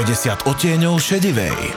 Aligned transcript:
50 0.00 0.48
odtieňov 0.48 0.96
šedivej. 0.96 1.76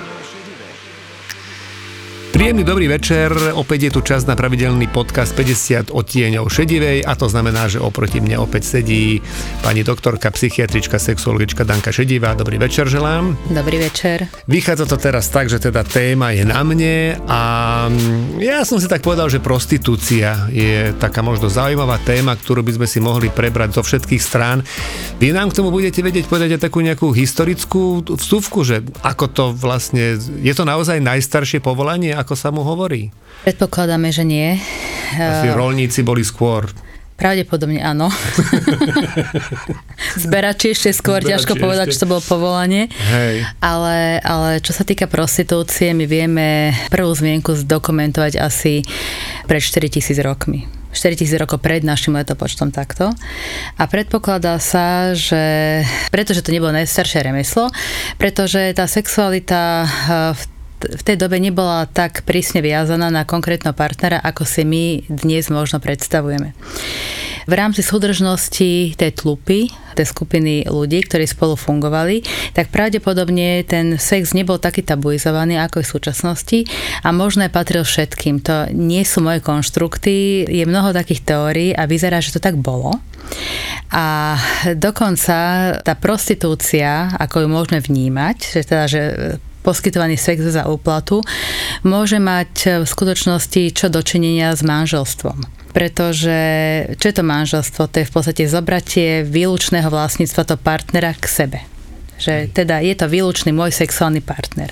Príjemný 2.33 2.65
dobrý 2.65 2.89
večer, 2.89 3.29
opäť 3.53 3.79
je 3.85 3.91
tu 3.93 4.01
čas 4.01 4.25
na 4.25 4.33
pravidelný 4.33 4.89
podcast 4.89 5.37
50 5.37 5.93
odtieňov 5.93 6.49
šedivej 6.49 7.05
a 7.05 7.13
to 7.13 7.29
znamená, 7.29 7.69
že 7.69 7.77
oproti 7.77 8.25
mne 8.25 8.41
opäť 8.41 8.73
sedí 8.73 9.21
pani 9.61 9.85
doktorka, 9.85 10.33
psychiatrička, 10.33 10.97
sexuologička 10.97 11.61
Danka 11.61 11.93
Šedivá. 11.93 12.33
Dobrý 12.33 12.57
večer 12.57 12.89
želám. 12.89 13.37
Dobrý 13.53 13.77
večer. 13.77 14.33
Vychádza 14.49 14.89
to 14.89 14.97
teraz 14.97 15.29
tak, 15.29 15.45
že 15.45 15.61
teda 15.61 15.85
téma 15.85 16.33
je 16.33 16.41
na 16.41 16.65
mne 16.65 17.21
a 17.29 17.41
mm, 17.93 18.41
ja 18.41 18.65
som 18.65 18.81
si 18.81 18.89
tak 18.89 19.05
povedal, 19.05 19.29
že 19.29 19.37
prostitúcia 19.37 20.49
je 20.49 20.89
taká 20.97 21.21
možno 21.21 21.53
zaujímavá 21.53 22.01
téma, 22.01 22.33
ktorú 22.33 22.65
by 22.65 22.81
sme 22.81 22.87
si 22.89 22.97
mohli 22.97 23.29
prebrať 23.29 23.77
zo 23.77 23.85
všetkých 23.85 24.21
strán. 24.25 24.65
Vy 25.21 25.37
nám 25.37 25.53
k 25.53 25.61
tomu 25.61 25.69
budete 25.69 26.01
vedieť 26.01 26.25
povedať 26.25 26.57
aj 26.57 26.65
takú 26.65 26.81
nejakú 26.81 27.13
historickú 27.13 28.01
vstupku, 28.09 28.65
že 28.65 28.81
ako 29.05 29.25
to 29.29 29.43
vlastne, 29.53 30.17
je 30.17 30.53
to 30.57 30.65
naozaj 30.65 30.97
najstaršie 30.97 31.61
povolanie, 31.61 32.22
ako 32.23 32.33
sa 32.39 32.49
mu 32.49 32.63
hovorí? 32.63 33.11
Predpokladáme, 33.43 34.09
že 34.09 34.23
nie. 34.23 34.55
Asi 35.13 35.51
rolníci 35.51 36.01
boli 36.01 36.23
skôr. 36.23 36.71
Pravdepodobne 37.13 37.77
áno. 37.77 38.09
Zberači 40.23 40.73
ešte 40.73 40.89
skôr, 40.89 41.21
Zberači 41.21 41.31
ťažko 41.37 41.53
ešte. 41.53 41.63
povedať, 41.63 41.85
čo 41.93 42.01
to 42.03 42.09
bolo 42.09 42.21
povolanie. 42.25 42.89
Hej. 42.89 43.45
Ale, 43.61 44.17
ale 44.25 44.49
čo 44.65 44.73
sa 44.73 44.81
týka 44.81 45.05
prostitúcie, 45.05 45.93
my 45.93 46.09
vieme 46.09 46.73
prvú 46.89 47.13
zmienku 47.13 47.53
zdokumentovať 47.53 48.41
asi 48.41 48.81
pred 49.45 49.61
4000 49.61 50.25
rokmi. 50.25 50.65
4000 50.93 51.41
rokov 51.41 51.57
pred 51.61 51.81
našim 51.81 52.13
letopočtom 52.17 52.69
takto. 52.69 53.09
A 53.77 53.83
predpokladá 53.89 54.61
sa, 54.61 55.17
že 55.17 55.81
pretože 56.13 56.45
to 56.45 56.53
nebolo 56.53 56.73
najstaršie 56.73 57.25
remeslo, 57.25 57.69
pretože 58.21 58.73
tá 58.77 58.85
sexualita 58.85 59.89
v 60.37 60.41
v 60.83 61.01
tej 61.03 61.15
dobe 61.15 61.39
nebola 61.39 61.87
tak 61.87 62.27
prísne 62.27 62.59
viazaná 62.59 63.07
na 63.07 63.23
konkrétneho 63.23 63.71
partnera, 63.71 64.19
ako 64.19 64.43
si 64.43 64.67
my 64.67 65.07
dnes 65.07 65.47
možno 65.47 65.79
predstavujeme. 65.79 66.51
V 67.43 67.53
rámci 67.59 67.83
súdržnosti 67.83 68.95
tej 68.95 69.11
tlupy, 69.11 69.67
tej 69.99 70.07
skupiny 70.07 70.63
ľudí, 70.63 71.03
ktorí 71.03 71.27
spolu 71.27 71.59
fungovali, 71.59 72.23
tak 72.55 72.71
pravdepodobne 72.71 73.67
ten 73.67 73.99
sex 73.99 74.31
nebol 74.31 74.63
taký 74.63 74.79
tabuizovaný 74.79 75.59
ako 75.59 75.83
je 75.83 75.85
v 75.85 75.93
súčasnosti 75.93 76.59
a 77.03 77.11
možno 77.11 77.43
aj 77.43 77.51
patril 77.51 77.83
všetkým. 77.83 78.39
To 78.47 78.71
nie 78.71 79.03
sú 79.03 79.19
moje 79.19 79.43
konštrukty, 79.43 80.47
je 80.47 80.63
mnoho 80.63 80.95
takých 80.95 81.27
teórií 81.27 81.75
a 81.75 81.83
vyzerá, 81.83 82.23
že 82.23 82.31
to 82.31 82.39
tak 82.39 82.55
bolo. 82.55 82.95
A 83.91 84.39
dokonca 84.79 85.37
tá 85.83 85.93
prostitúcia, 85.99 87.11
ako 87.19 87.43
ju 87.43 87.47
môžeme 87.51 87.79
vnímať, 87.83 88.37
že 88.39 88.61
teda, 88.63 88.85
že 88.87 89.01
poskytovaný 89.63 90.19
sex 90.19 90.43
za 90.43 90.67
úplatu, 90.67 91.23
môže 91.87 92.19
mať 92.19 92.83
v 92.83 92.85
skutočnosti 92.85 93.71
čo 93.71 93.87
dočinenia 93.87 94.51
s 94.51 94.61
manželstvom 94.61 95.63
pretože 95.73 96.37
čo 97.01 97.05
je 97.09 97.17
to 97.17 97.25
manželstvo? 97.25 97.89
To 97.89 97.97
je 97.97 98.05
v 98.05 98.13
podstate 98.13 98.45
zobratie 98.45 99.25
výlučného 99.25 99.89
vlastníctva 99.89 100.45
to 100.45 100.55
partnera 100.61 101.17
k 101.17 101.25
sebe 101.25 101.59
že 102.23 102.47
teda 102.55 102.79
je 102.79 102.95
to 102.95 103.11
výlučný 103.11 103.51
môj 103.51 103.75
sexuálny 103.75 104.23
partner. 104.23 104.71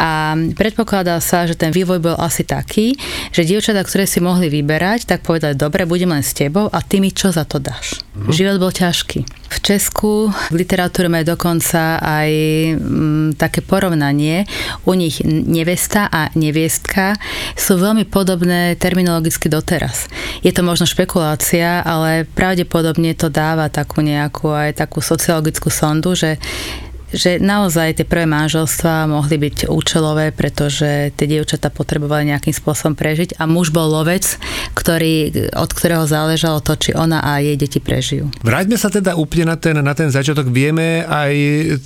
A 0.00 0.32
predpokladá 0.56 1.20
sa, 1.20 1.44
že 1.44 1.58
ten 1.58 1.68
vývoj 1.68 2.00
bol 2.00 2.16
asi 2.16 2.48
taký, 2.48 2.96
že 3.28 3.44
dievčatá, 3.44 3.84
ktoré 3.84 4.08
si 4.08 4.24
mohli 4.24 4.48
vyberať, 4.48 5.04
tak 5.04 5.20
povedali, 5.20 5.52
dobre, 5.52 5.84
budem 5.84 6.14
len 6.16 6.24
s 6.24 6.32
tebou 6.32 6.72
a 6.72 6.78
ty 6.80 7.02
mi 7.04 7.12
čo 7.12 7.28
za 7.28 7.44
to 7.44 7.60
dáš? 7.60 8.00
Mm-hmm. 8.16 8.32
Život 8.32 8.56
bol 8.56 8.72
ťažký. 8.72 9.41
V 9.52 9.58
Česku 9.60 10.32
v 10.32 10.54
literatúre 10.64 11.12
majú 11.12 11.36
dokonca 11.36 12.00
aj 12.00 12.30
m, 12.72 12.80
mm, 12.80 13.28
také 13.36 13.60
porovnanie. 13.60 14.48
U 14.88 14.96
nich 14.96 15.20
nevesta 15.28 16.08
a 16.08 16.32
neviestka 16.32 17.12
sú 17.52 17.76
veľmi 17.76 18.08
podobné 18.08 18.72
terminologicky 18.80 19.52
doteraz. 19.52 20.08
Je 20.40 20.48
to 20.56 20.64
možno 20.64 20.88
špekulácia, 20.88 21.84
ale 21.84 22.24
pravdepodobne 22.24 23.12
to 23.12 23.28
dáva 23.28 23.68
takú 23.68 24.00
nejakú 24.00 24.48
aj 24.48 24.80
takú 24.80 25.04
sociologickú 25.04 25.68
sondu, 25.68 26.16
že 26.16 26.40
že 27.12 27.38
naozaj 27.38 28.00
tie 28.00 28.06
prvé 28.08 28.24
manželstva 28.24 29.06
mohli 29.08 29.36
byť 29.36 29.68
účelové, 29.68 30.32
pretože 30.32 31.12
tie 31.14 31.26
dievčatá 31.28 31.68
potrebovali 31.68 32.32
nejakým 32.32 32.56
spôsobom 32.56 32.96
prežiť 32.96 33.36
a 33.36 33.44
muž 33.44 33.70
bol 33.70 33.88
lovec, 33.92 34.40
ktorý, 34.72 35.48
od 35.52 35.70
ktorého 35.70 36.08
záležalo 36.08 36.64
to, 36.64 36.74
či 36.76 36.90
ona 36.96 37.20
a 37.20 37.38
jej 37.44 37.56
deti 37.60 37.78
prežijú. 37.78 38.32
Vráťme 38.40 38.76
sa 38.80 38.88
teda 38.88 39.14
úplne 39.14 39.52
na 39.52 39.56
ten, 39.60 39.76
na 39.76 39.94
ten 39.94 40.08
začiatok. 40.08 40.48
Vieme 40.48 41.04
aj 41.04 41.32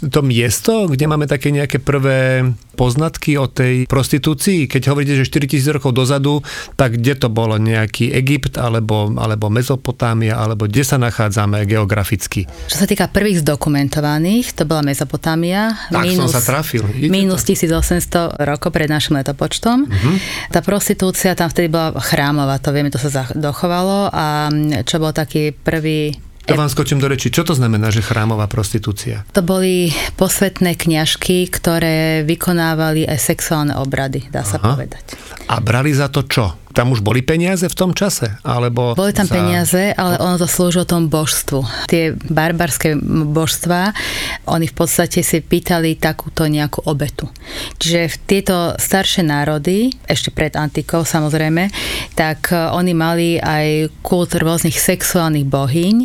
to 0.09 0.23
miesto, 0.23 0.87
kde 0.87 1.11
máme 1.11 1.27
také 1.27 1.51
nejaké 1.51 1.83
prvé 1.83 2.47
poznatky 2.77 3.41
o 3.41 3.49
tej 3.49 3.89
prostitúcii? 3.89 4.69
Keď 4.69 4.93
hovoríte, 4.93 5.17
že 5.17 5.25
4000 5.25 5.77
rokov 5.81 5.97
dozadu, 5.97 6.45
tak 6.77 7.01
kde 7.01 7.17
to 7.17 7.33
bolo? 7.33 7.57
Nejaký 7.57 8.13
Egypt 8.13 8.61
alebo, 8.61 9.09
alebo 9.17 9.49
Mezopotámia, 9.49 10.37
alebo 10.37 10.69
kde 10.69 10.85
sa 10.85 11.01
nachádzame 11.01 11.65
geograficky? 11.65 12.45
Čo 12.69 12.85
sa 12.85 12.87
týka 12.87 13.09
prvých 13.09 13.41
zdokumentovaných, 13.41 14.53
to 14.53 14.69
bola 14.69 14.85
Mezopotámia. 14.85 15.73
Tak 15.89 16.05
minus, 16.05 16.29
som 16.29 16.37
sa 16.37 16.43
trafil. 16.45 16.85
minus 17.09 17.49
1800 17.49 18.37
rokov 18.45 18.71
pred 18.71 18.93
našim 18.93 19.17
letopočtom. 19.17 19.89
Uh-huh. 19.89 20.17
Tá 20.53 20.61
prostitúcia 20.61 21.33
tam 21.33 21.49
vtedy 21.49 21.73
bola 21.73 21.97
chrámová, 21.97 22.61
to 22.61 22.75
vieme, 22.77 22.93
to 22.93 23.01
sa 23.01 23.25
dochovalo 23.33 24.13
a 24.13 24.53
čo 24.85 25.01
bol 25.01 25.17
taký 25.17 25.57
prvý 25.57 26.26
to 26.47 26.55
vám 26.55 26.71
skočím 26.71 27.03
do 27.03 27.11
reči. 27.11 27.29
Čo 27.29 27.43
to 27.43 27.55
znamená, 27.59 27.91
že 27.91 28.07
chrámová 28.07 28.47
prostitúcia? 28.47 29.27
To 29.35 29.43
boli 29.43 29.91
posvetné 30.15 30.79
kňažky, 30.79 31.51
ktoré 31.51 32.23
vykonávali 32.23 33.03
aj 33.03 33.19
sexuálne 33.19 33.75
obrady, 33.75 34.31
dá 34.31 34.47
sa 34.47 34.63
Aha. 34.63 34.79
povedať. 34.79 35.19
A 35.51 35.59
brali 35.59 35.91
za 35.91 36.07
to 36.07 36.23
čo? 36.27 36.66
Tam 36.77 36.93
už 36.93 37.01
boli 37.01 37.25
peniaze 37.25 37.65
v 37.65 37.73
tom 37.73 37.97
čase? 37.97 38.37
Alebo 38.45 38.93
boli 38.93 39.17
tam 39.17 39.25
za... 39.25 39.33
peniaze, 39.33 39.97
ale 39.97 40.21
ono 40.21 40.37
to 40.37 40.45
slúžilo 40.45 40.85
tomu 40.85 41.09
božstvu. 41.09 41.65
Tie 41.89 42.13
barbarské 42.13 42.93
božstva, 43.33 43.97
oni 44.45 44.69
v 44.69 44.75
podstate 44.77 45.25
si 45.25 45.41
pýtali 45.41 45.97
takúto 45.97 46.45
nejakú 46.45 46.85
obetu. 46.85 47.33
Čiže 47.81 48.13
v 48.13 48.17
tieto 48.29 48.57
staršie 48.77 49.25
národy, 49.25 49.89
ešte 50.05 50.29
pred 50.29 50.53
antikou 50.53 51.09
samozrejme, 51.09 51.73
tak 52.13 52.53
e, 52.53 52.61
oni 52.77 52.93
mali 52.93 53.29
aj 53.41 53.89
kult 54.05 54.37
rôznych 54.37 54.77
sexuálnych 54.77 55.49
bohyň 55.49 55.97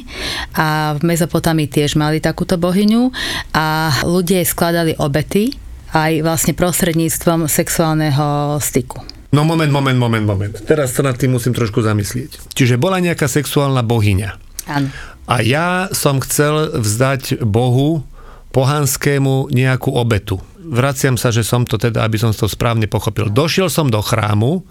a 0.55 0.95
v 0.95 1.01
Mezopotámii 1.03 1.67
tiež 1.67 1.99
mali 1.99 2.23
takúto 2.23 2.55
bohyňu 2.55 3.11
a 3.51 3.91
ľudia 4.07 4.39
skladali 4.47 4.95
obety 4.95 5.51
aj 5.91 6.23
vlastne 6.23 6.55
prostredníctvom 6.55 7.51
sexuálneho 7.51 8.55
styku. 8.63 9.20
No 9.31 9.47
moment, 9.47 9.71
moment, 9.71 9.95
moment, 9.95 10.25
moment. 10.27 10.55
Teraz 10.67 10.91
sa 10.91 11.07
nad 11.07 11.15
tým 11.15 11.39
musím 11.39 11.55
trošku 11.55 11.79
zamyslieť. 11.79 12.51
Čiže 12.51 12.75
bola 12.75 12.99
nejaká 12.99 13.31
sexuálna 13.31 13.79
bohyňa. 13.79 14.29
Áno. 14.67 14.91
A 15.31 15.39
ja 15.39 15.87
som 15.95 16.19
chcel 16.19 16.75
vzdať 16.75 17.39
Bohu 17.39 18.03
pohanskému 18.51 19.47
nejakú 19.55 19.95
obetu. 19.95 20.43
Vraciam 20.59 21.15
sa, 21.15 21.31
že 21.31 21.47
som 21.47 21.63
to 21.63 21.79
teda, 21.79 22.03
aby 22.03 22.19
som 22.19 22.35
to 22.35 22.51
správne 22.51 22.91
pochopil. 22.91 23.31
Došiel 23.31 23.71
som 23.71 23.87
do 23.87 24.03
chrámu 24.03 24.67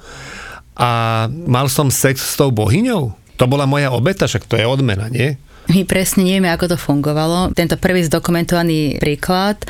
a 0.77 1.25
mal 1.29 1.73
som 1.73 1.89
sex 1.89 2.21
s 2.21 2.35
tou 2.37 2.53
bohyňou? 2.53 3.17
To 3.41 3.45
bola 3.49 3.65
moja 3.65 3.89
obeta, 3.89 4.29
však 4.29 4.45
to 4.45 4.61
je 4.61 4.69
odmena, 4.69 5.09
nie? 5.09 5.41
My 5.69 5.85
presne 5.85 6.25
nevieme, 6.25 6.49
ako 6.49 6.75
to 6.75 6.77
fungovalo. 6.81 7.53
Tento 7.53 7.77
prvý 7.77 8.01
zdokumentovaný 8.03 8.97
príklad 8.99 9.61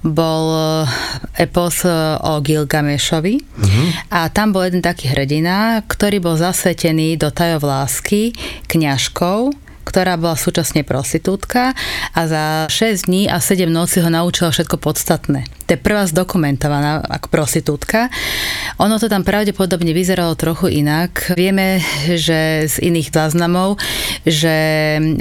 bol 0.00 0.44
eh, 0.86 1.44
epos 1.44 1.82
eh, 1.84 1.92
o 2.22 2.38
Gilgamešovi 2.38 3.34
uh-huh. 3.36 3.86
a 4.14 4.30
tam 4.30 4.54
bol 4.54 4.64
jeden 4.64 4.80
taký 4.80 5.10
hrdina, 5.10 5.82
ktorý 5.84 6.22
bol 6.22 6.38
zasvetený 6.38 7.18
do 7.18 7.28
tajov 7.34 7.66
lásky 7.66 8.32
kňažkou, 8.70 9.69
ktorá 9.84 10.16
bola 10.16 10.34
súčasne 10.34 10.82
prostitútka 10.82 11.72
a 12.12 12.20
za 12.26 12.44
6 12.66 13.06
dní 13.06 13.30
a 13.30 13.38
7 13.38 13.70
noci 13.70 14.02
ho 14.02 14.10
naučila 14.10 14.50
všetko 14.50 14.76
podstatné. 14.76 15.46
To 15.70 15.78
je 15.78 15.86
prvá 15.86 16.02
zdokumentovaná 16.02 17.06
ako 17.06 17.30
prostitútka. 17.30 18.10
Ono 18.82 18.98
to 18.98 19.06
tam 19.06 19.22
pravdepodobne 19.22 19.94
vyzeralo 19.94 20.34
trochu 20.34 20.82
inak. 20.82 21.30
Vieme, 21.38 21.78
že 22.10 22.66
z 22.66 22.74
iných 22.90 23.14
záznamov, 23.14 23.78
že 24.26 24.50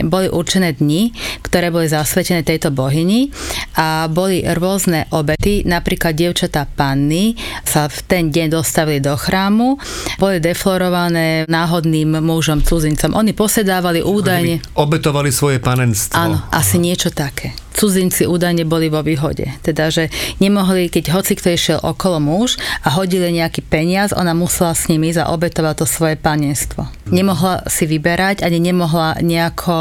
boli 0.01 0.25
určené 0.25 0.73
dni, 0.73 1.13
ktoré 1.45 1.69
boli 1.69 1.85
zasvetené 1.85 2.41
tejto 2.41 2.73
bohyni 2.73 3.29
a 3.77 4.09
boli 4.09 4.41
rôzne 4.41 5.05
obety, 5.13 5.61
napríklad 5.69 6.17
dievčatá 6.17 6.65
panny 6.65 7.37
sa 7.61 7.85
v 7.85 7.97
ten 8.09 8.23
deň 8.33 8.57
dostavili 8.57 8.97
do 8.97 9.13
chrámu, 9.13 9.77
boli 10.17 10.41
deflorované 10.41 11.45
náhodným 11.45 12.17
mužom, 12.25 12.65
cudzincom. 12.65 13.13
Oni 13.13 13.37
posedávali 13.37 14.01
údajne 14.01 14.48
obetovali 14.73 15.29
svoje 15.29 15.61
panenstvo. 15.61 16.17
Áno, 16.17 16.41
asi 16.49 16.81
niečo 16.81 17.13
také. 17.13 17.53
Cudzinci 17.77 18.25
údajne 18.27 18.65
boli 18.65 18.89
vo 18.91 19.05
výhode. 19.05 19.47
Teda, 19.61 19.87
že 19.93 20.09
nemohli, 20.41 20.89
keď 20.89 21.15
hoci 21.15 21.37
kto 21.37 21.53
išiel 21.53 21.79
okolo 21.79 22.19
muž 22.19 22.57
a 22.83 22.91
hodili 22.91 23.29
nejaký 23.31 23.61
peniaz, 23.63 24.11
ona 24.11 24.35
musela 24.35 24.75
s 24.75 24.89
nimi 24.91 25.13
zaobetovať 25.15 25.75
to 25.79 25.85
svoje 25.85 26.15
panenstvo. 26.19 26.89
Nemohla 27.07 27.63
si 27.69 27.87
vyberať, 27.87 28.43
ani 28.43 28.59
nemohla 28.59 29.21
nejako 29.23 29.75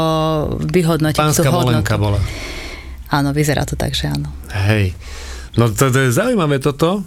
vyhodnotiť 0.63 1.19
Pánska 1.19 1.49
tú 1.49 1.51
hodnotu. 1.51 1.91
bola. 1.99 2.19
Áno, 3.09 3.33
vyzerá 3.33 3.65
to 3.65 3.73
tak, 3.73 3.97
že 3.97 4.07
áno. 4.07 4.29
Hej. 4.53 4.93
No 5.57 5.65
to, 5.69 5.89
to 5.89 5.99
je 6.05 6.13
zaujímavé 6.13 6.61
toto, 6.61 7.01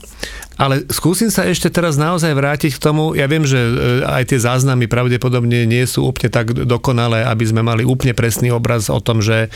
ale 0.59 0.85
skúsim 0.91 1.31
sa 1.31 1.47
ešte 1.47 1.71
teraz 1.71 1.94
naozaj 1.94 2.35
vrátiť 2.35 2.77
k 2.77 2.83
tomu, 2.83 3.15
ja 3.15 3.31
viem, 3.31 3.47
že 3.47 3.59
e, 3.59 3.73
aj 4.03 4.35
tie 4.35 4.39
záznamy 4.43 4.91
pravdepodobne 4.91 5.65
nie 5.65 5.85
sú 5.87 6.11
úplne 6.11 6.29
tak 6.29 6.50
dokonalé, 6.53 7.23
aby 7.23 7.44
sme 7.47 7.62
mali 7.62 7.87
úplne 7.87 8.12
presný 8.12 8.50
obraz 8.50 8.91
o 8.91 8.99
tom, 8.99 9.23
že, 9.23 9.49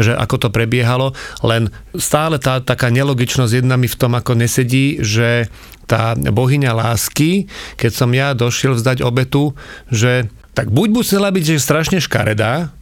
že 0.00 0.16
ako 0.16 0.36
to 0.36 0.48
prebiehalo, 0.48 1.12
len 1.44 1.68
stále 1.96 2.40
tá 2.40 2.58
taká 2.64 2.88
nelogičnosť 2.88 3.60
jedna 3.60 3.76
mi 3.76 3.86
v 3.86 3.98
tom 3.98 4.16
ako 4.16 4.36
nesedí, 4.36 5.04
že 5.04 5.52
tá 5.84 6.14
bohyňa 6.14 6.70
lásky, 6.70 7.50
keď 7.74 7.90
som 7.92 8.10
ja 8.14 8.30
došiel 8.32 8.78
vzdať 8.78 9.02
obetu, 9.02 9.58
že 9.90 10.30
tak 10.54 10.70
buď 10.70 10.88
musela 11.02 11.30
byť 11.30 11.44
že 11.46 11.62
strašne 11.62 11.98
škaredá, 11.98 12.74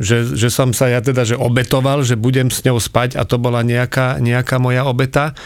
že, 0.00 0.32
že 0.32 0.48
som 0.48 0.72
sa 0.72 0.88
ja 0.88 1.04
teda 1.04 1.28
že 1.28 1.36
obetoval, 1.36 2.00
že 2.02 2.16
budem 2.16 2.48
s 2.48 2.64
ňou 2.64 2.80
spať 2.80 3.20
a 3.20 3.28
to 3.28 3.36
bola 3.36 3.60
nejaká, 3.60 4.16
nejaká 4.16 4.56
moja 4.56 4.88
obeta, 4.88 5.36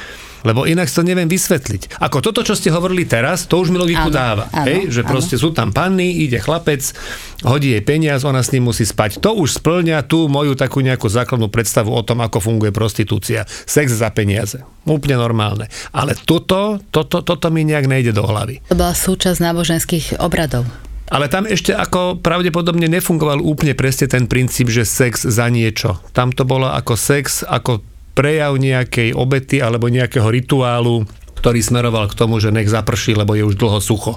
lebo 0.44 0.68
inak 0.68 0.86
to 0.92 1.00
neviem 1.00 1.26
vysvetliť. 1.26 1.98
Ako 2.04 2.20
toto, 2.20 2.44
čo 2.44 2.52
ste 2.52 2.68
hovorili 2.68 3.08
teraz, 3.08 3.48
to 3.48 3.64
už 3.64 3.72
mi 3.72 3.80
logiku 3.80 4.12
áno, 4.12 4.14
dáva. 4.14 4.44
Áno, 4.52 4.68
hej? 4.68 4.92
Že 4.92 5.00
áno. 5.02 5.10
proste 5.10 5.34
sú 5.40 5.56
tam 5.56 5.72
panny, 5.72 6.20
ide 6.20 6.36
chlapec, 6.36 6.84
hodí 7.48 7.72
jej 7.72 7.80
peniaz, 7.80 8.28
ona 8.28 8.44
s 8.44 8.52
ním 8.52 8.68
musí 8.68 8.84
spať. 8.84 9.24
To 9.24 9.40
už 9.40 9.58
splňa 9.58 10.04
tú 10.04 10.28
moju 10.28 10.52
takú 10.52 10.84
nejakú 10.84 11.08
základnú 11.08 11.48
predstavu 11.48 11.88
o 11.90 12.04
tom, 12.04 12.20
ako 12.20 12.44
funguje 12.44 12.70
prostitúcia. 12.76 13.48
Sex 13.48 13.96
za 13.96 14.12
peniaze. 14.12 14.60
Úplne 14.84 15.16
normálne. 15.16 15.66
Ale 15.96 16.12
toto, 16.12 16.76
toto, 16.92 17.24
toto 17.24 17.48
mi 17.48 17.64
nejak 17.64 17.88
nejde 17.88 18.12
do 18.12 18.28
hlavy. 18.28 18.60
To 18.68 18.76
bola 18.76 18.92
súčasť 18.92 19.40
náboženských 19.40 20.20
obradov. 20.20 20.68
Ale 21.12 21.28
tam 21.28 21.44
ešte 21.44 21.76
ako 21.76 22.20
pravdepodobne 22.24 22.88
nefungoval 22.88 23.44
úplne 23.44 23.76
presne 23.76 24.08
ten 24.08 24.24
princíp, 24.24 24.72
že 24.72 24.88
sex 24.88 25.28
za 25.28 25.52
niečo. 25.52 26.00
Tam 26.16 26.32
to 26.32 26.48
bolo 26.48 26.70
ako 26.72 26.96
sex, 26.96 27.44
ako 27.44 27.84
prejav 28.16 28.56
nejakej 28.56 29.12
obety 29.12 29.60
alebo 29.60 29.92
nejakého 29.92 30.30
rituálu, 30.30 31.04
ktorý 31.36 31.60
smeroval 31.60 32.08
k 32.08 32.16
tomu, 32.16 32.40
že 32.40 32.54
nech 32.54 32.70
zaprší, 32.70 33.12
lebo 33.18 33.36
je 33.36 33.44
už 33.44 33.58
dlho 33.60 33.80
sucho 33.82 34.16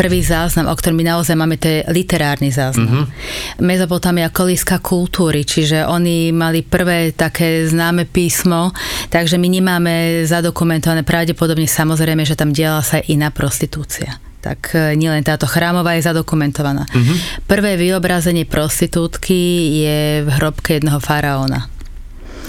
prvý 0.00 0.24
záznam, 0.24 0.72
o 0.72 0.72
ktorom 0.72 0.96
my 0.96 1.04
naozaj 1.12 1.36
máme, 1.36 1.60
to 1.60 1.68
je 1.68 1.84
literárny 1.92 2.48
záznam. 2.48 3.04
Mm-hmm. 3.04 3.60
Mezopotámia 3.60 4.32
kolíska 4.32 4.80
kultúry, 4.80 5.44
čiže 5.44 5.84
oni 5.84 6.32
mali 6.32 6.64
prvé 6.64 7.12
také 7.12 7.68
známe 7.68 8.08
písmo, 8.08 8.72
takže 9.12 9.36
my 9.36 9.48
nemáme 9.50 10.24
zadokumentované 10.24 11.04
pravdepodobne 11.04 11.68
samozrejme, 11.68 12.24
že 12.24 12.38
tam 12.38 12.48
diala 12.48 12.80
sa 12.80 13.04
aj 13.04 13.12
iná 13.12 13.28
prostitúcia 13.28 14.29
tak 14.40 14.72
e, 14.72 14.96
nielen 14.96 15.20
táto 15.20 15.44
chrámová 15.44 15.94
je 16.00 16.08
zadokumentovaná. 16.08 16.88
Uh-huh. 16.88 17.16
Prvé 17.44 17.76
vyobrazenie 17.76 18.48
prostitútky 18.48 19.38
je 19.84 20.24
v 20.24 20.28
hrobke 20.40 20.80
jedného 20.80 20.98
faraóna. 20.98 21.68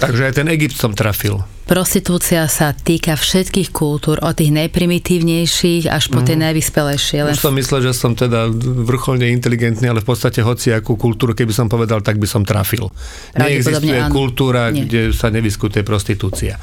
Takže 0.01 0.31
aj 0.31 0.33
ten 0.41 0.47
Egypt 0.49 0.79
som 0.79 0.97
trafil. 0.97 1.43
Prostitúcia 1.71 2.43
sa 2.51 2.75
týka 2.75 3.15
všetkých 3.15 3.71
kultúr, 3.71 4.19
od 4.19 4.35
tých 4.35 4.51
najprimitívnejších 4.51 5.87
až 5.87 6.11
po 6.11 6.19
tie 6.19 6.35
mm. 6.35 6.51
najvyspelejšie. 6.51 7.23
Len... 7.23 7.31
Už 7.31 7.47
som 7.47 7.55
myslel, 7.55 7.79
že 7.87 7.95
som 7.95 8.11
teda 8.11 8.51
vrcholne 8.83 9.31
inteligentný, 9.31 9.87
ale 9.87 10.03
v 10.03 10.11
podstate 10.11 10.43
hoci 10.43 10.75
akú 10.75 10.99
kultúru, 10.99 11.31
keby 11.31 11.55
som 11.55 11.71
povedal, 11.71 12.03
tak 12.03 12.19
by 12.19 12.27
som 12.27 12.43
trafil. 12.43 12.91
Neexistuje 13.39 14.03
áno. 14.03 14.11
kultúra, 14.11 14.67
Nie. 14.67 14.83
kde 14.83 15.01
sa 15.15 15.31
nevyskutuje 15.31 15.87
prostitúcia. 15.87 16.59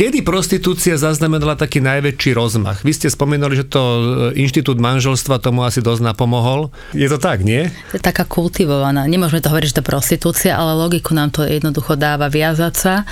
Kedy 0.00 0.24
prostitúcia 0.24 0.96
zaznamenala 0.96 1.60
taký 1.60 1.84
najväčší 1.84 2.32
rozmach? 2.32 2.80
Vy 2.80 2.96
ste 2.96 3.12
spomenuli, 3.12 3.52
že 3.52 3.68
to 3.68 3.82
e, 3.84 4.00
inštitút 4.40 4.80
manželstva 4.80 5.44
tomu 5.44 5.60
asi 5.60 5.84
dosť 5.84 6.00
napomohol. 6.00 6.72
Je 6.96 7.04
to 7.04 7.20
tak, 7.20 7.44
nie? 7.44 7.68
To 7.92 8.00
je 8.00 8.04
taká 8.08 8.24
kultivovaná. 8.24 9.04
Nemôžeme 9.04 9.44
to 9.44 9.52
hovoriť, 9.52 9.76
že 9.76 9.76
to 9.76 9.84
prostitúcia, 9.84 10.56
ale 10.56 10.72
logiku 10.72 11.12
nám 11.12 11.28
to 11.28 11.44
jednoducho 11.44 12.00
dáva 12.00 12.32
viazať 12.32 12.74
sa. 12.80 13.04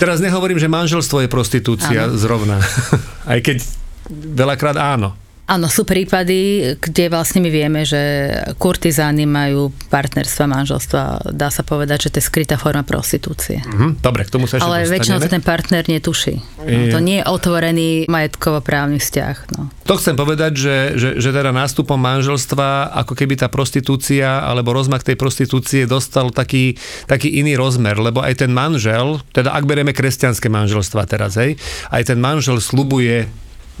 Teraz 0.00 0.24
nehovorím, 0.24 0.56
že 0.56 0.64
manželstvo 0.64 1.20
je 1.20 1.28
prostitúcia 1.28 2.08
ano. 2.08 2.16
zrovna. 2.16 2.56
Aj 3.28 3.44
keď 3.44 3.60
veľakrát 4.08 4.80
áno. 4.80 5.12
Áno, 5.44 5.68
sú 5.68 5.84
prípady, 5.84 6.72
kde 6.80 7.12
vlastne 7.12 7.44
my 7.44 7.52
vieme, 7.52 7.84
že 7.84 8.32
kurtizány 8.56 9.28
majú 9.28 9.68
partnerstva, 9.92 10.48
manželstva. 10.48 11.00
Dá 11.36 11.52
sa 11.52 11.60
povedať, 11.60 12.08
že 12.08 12.16
to 12.16 12.16
je 12.20 12.24
skrytá 12.32 12.56
forma 12.56 12.80
prostitúcie. 12.80 13.60
Mm-hmm, 13.60 14.00
dobre, 14.00 14.24
k 14.24 14.32
tomu 14.32 14.48
sa 14.48 14.56
ešte 14.56 14.64
Ale 14.64 14.88
väčšinou 14.88 15.20
to 15.20 15.28
ten 15.28 15.44
partner 15.44 15.84
netuší. 15.84 16.40
No, 16.64 16.88
to 16.88 16.98
nie 17.04 17.20
je 17.20 17.28
otvorený 17.28 18.08
majetkovo-právny 18.08 18.96
vzťah. 18.96 19.36
No. 19.52 19.68
To 19.84 20.00
chcem 20.00 20.16
povedať, 20.16 20.52
že, 20.56 20.76
že, 20.96 21.08
že 21.20 21.28
teda 21.28 21.52
nástupom 21.52 22.00
manželstva, 22.00 22.96
ako 23.04 23.12
keby 23.12 23.36
tá 23.36 23.52
prostitúcia 23.52 24.40
alebo 24.40 24.72
rozmach 24.72 25.04
tej 25.04 25.20
prostitúcie 25.20 25.84
dostal 25.84 26.32
taký, 26.32 26.80
taký 27.04 27.28
iný 27.36 27.60
rozmer, 27.60 28.00
lebo 28.00 28.24
aj 28.24 28.40
ten 28.40 28.48
manžel, 28.48 29.20
teda 29.36 29.52
ak 29.52 29.68
bereme 29.68 29.92
kresťanské 29.92 30.48
manželstva 30.48 31.04
teraz, 31.04 31.36
hej, 31.36 31.60
aj 31.92 32.08
ten 32.08 32.16
manžel 32.16 32.64
slubuje 32.64 33.28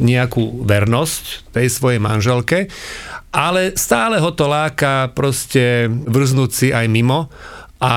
nejakú 0.02 0.66
vernosť 0.66 1.54
tej 1.54 1.66
svojej 1.70 2.00
manželke, 2.02 2.66
ale 3.34 3.74
stále 3.74 4.18
ho 4.18 4.30
to 4.34 4.46
láka 4.46 5.10
proste 5.14 5.86
vrznúť 5.90 6.50
si 6.50 6.68
aj 6.70 6.86
mimo 6.90 7.30
a 7.82 7.92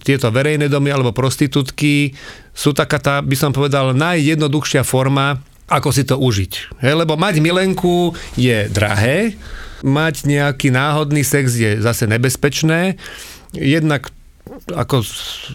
tieto 0.00 0.32
verejné 0.32 0.66
domy 0.66 0.90
alebo 0.90 1.14
prostitútky 1.14 2.16
sú 2.50 2.72
taká 2.72 2.98
tá, 2.98 3.14
by 3.20 3.36
som 3.36 3.52
povedal, 3.52 3.92
najjednoduchšia 3.94 4.82
forma, 4.82 5.38
ako 5.68 5.88
si 5.92 6.02
to 6.04 6.16
užiť. 6.18 6.80
He, 6.80 6.92
lebo 6.92 7.14
mať 7.14 7.40
milenku 7.40 8.12
je 8.36 8.68
drahé, 8.72 9.36
mať 9.84 10.24
nejaký 10.24 10.72
náhodný 10.72 11.20
sex 11.22 11.54
je 11.54 11.78
zase 11.78 12.08
nebezpečné, 12.08 12.96
jednak 13.52 14.08
ako 14.70 15.00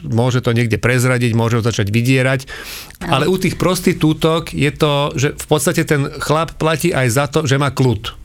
môže 0.06 0.42
to 0.42 0.52
niekde 0.52 0.82
prezradiť, 0.82 1.38
môže 1.38 1.62
ho 1.62 1.64
začať 1.64 1.94
vydierať. 1.94 2.42
Ale 3.06 3.30
u 3.30 3.38
tých 3.38 3.56
prostitútok 3.56 4.52
je 4.52 4.72
to, 4.74 5.14
že 5.14 5.38
v 5.38 5.46
podstate 5.46 5.86
ten 5.86 6.10
chlap 6.20 6.58
platí 6.58 6.90
aj 6.90 7.08
za 7.08 7.26
to, 7.30 7.46
že 7.46 7.62
má 7.62 7.70
kľud 7.70 8.19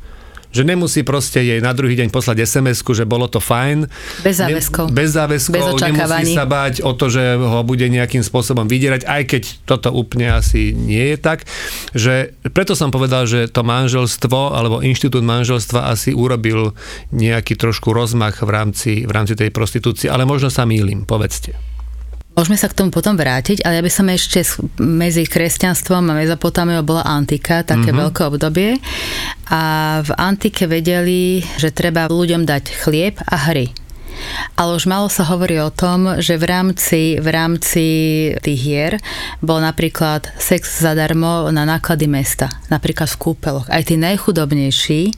že 0.55 0.63
nemusí 0.63 1.03
proste 1.03 1.43
jej 1.43 1.59
na 1.59 1.75
druhý 1.75 1.99
deň 1.99 2.15
poslať 2.15 2.47
sms 2.47 2.87
že 2.95 3.05
bolo 3.05 3.27
to 3.27 3.43
fajn. 3.43 3.91
Bez 4.23 4.39
záväzkov. 4.39 4.87
Ne, 4.89 4.95
bez 4.95 5.11
záväzkov, 5.11 5.53
bez 5.53 5.67
nemusí 5.83 6.25
sa 6.31 6.47
báť 6.47 6.87
o 6.87 6.95
to, 6.95 7.11
že 7.11 7.35
ho 7.35 7.61
bude 7.67 7.91
nejakým 7.91 8.23
spôsobom 8.23 8.71
vydierať, 8.71 9.03
aj 9.03 9.23
keď 9.27 9.43
toto 9.67 9.91
úplne 9.91 10.31
asi 10.31 10.71
nie 10.71 11.13
je 11.15 11.19
tak. 11.19 11.43
Že, 11.91 12.39
preto 12.55 12.79
som 12.79 12.95
povedal, 12.95 13.27
že 13.27 13.51
to 13.51 13.67
manželstvo 13.67 14.55
alebo 14.55 14.79
inštitút 14.79 15.27
manželstva 15.27 15.91
asi 15.91 16.15
urobil 16.15 16.79
nejaký 17.11 17.59
trošku 17.59 17.91
rozmach 17.91 18.39
v 18.47 18.51
rámci, 18.51 18.93
v 19.03 19.11
rámci 19.11 19.35
tej 19.35 19.51
prostitúcie, 19.51 20.07
ale 20.07 20.23
možno 20.23 20.55
sa 20.55 20.63
mýlim, 20.63 21.03
povedzte. 21.03 21.74
Môžeme 22.35 22.59
sa 22.59 22.67
k 22.67 22.75
tomu 22.75 22.91
potom 22.91 23.15
vrátiť, 23.15 23.63
ale 23.63 23.79
ja 23.79 23.83
by 23.87 23.93
som 23.95 24.11
ešte 24.11 24.43
medzi 24.83 25.23
kresťanstvom 25.23 26.11
a 26.11 26.19
Mezopotámiou 26.19 26.83
bola 26.83 27.07
antika, 27.07 27.63
také 27.63 27.95
mm-hmm. 27.95 28.03
veľké 28.11 28.21
obdobie. 28.27 28.71
A 29.55 29.63
v 30.03 30.11
antike 30.19 30.67
vedeli, 30.67 31.47
že 31.63 31.71
treba 31.71 32.11
ľuďom 32.11 32.43
dať 32.43 32.75
chlieb 32.75 33.23
a 33.23 33.37
hry. 33.51 33.84
Ale 34.55 34.79
už 34.79 34.87
malo 34.87 35.11
sa 35.11 35.27
hovorí 35.27 35.59
o 35.59 35.73
tom, 35.73 36.23
že 36.23 36.39
v 36.39 36.45
rámci, 36.47 37.01
v 37.19 37.29
rámci 37.29 37.85
tých 38.39 38.61
hier 38.61 38.93
bol 39.43 39.59
napríklad 39.59 40.31
sex 40.39 40.79
zadarmo 40.79 41.51
na 41.51 41.67
náklady 41.67 42.07
mesta, 42.07 42.51
napríklad 42.71 43.11
v 43.11 43.21
kúpeloch. 43.21 43.67
Aj 43.67 43.83
tí 43.83 43.99
najchudobnejší 43.99 45.11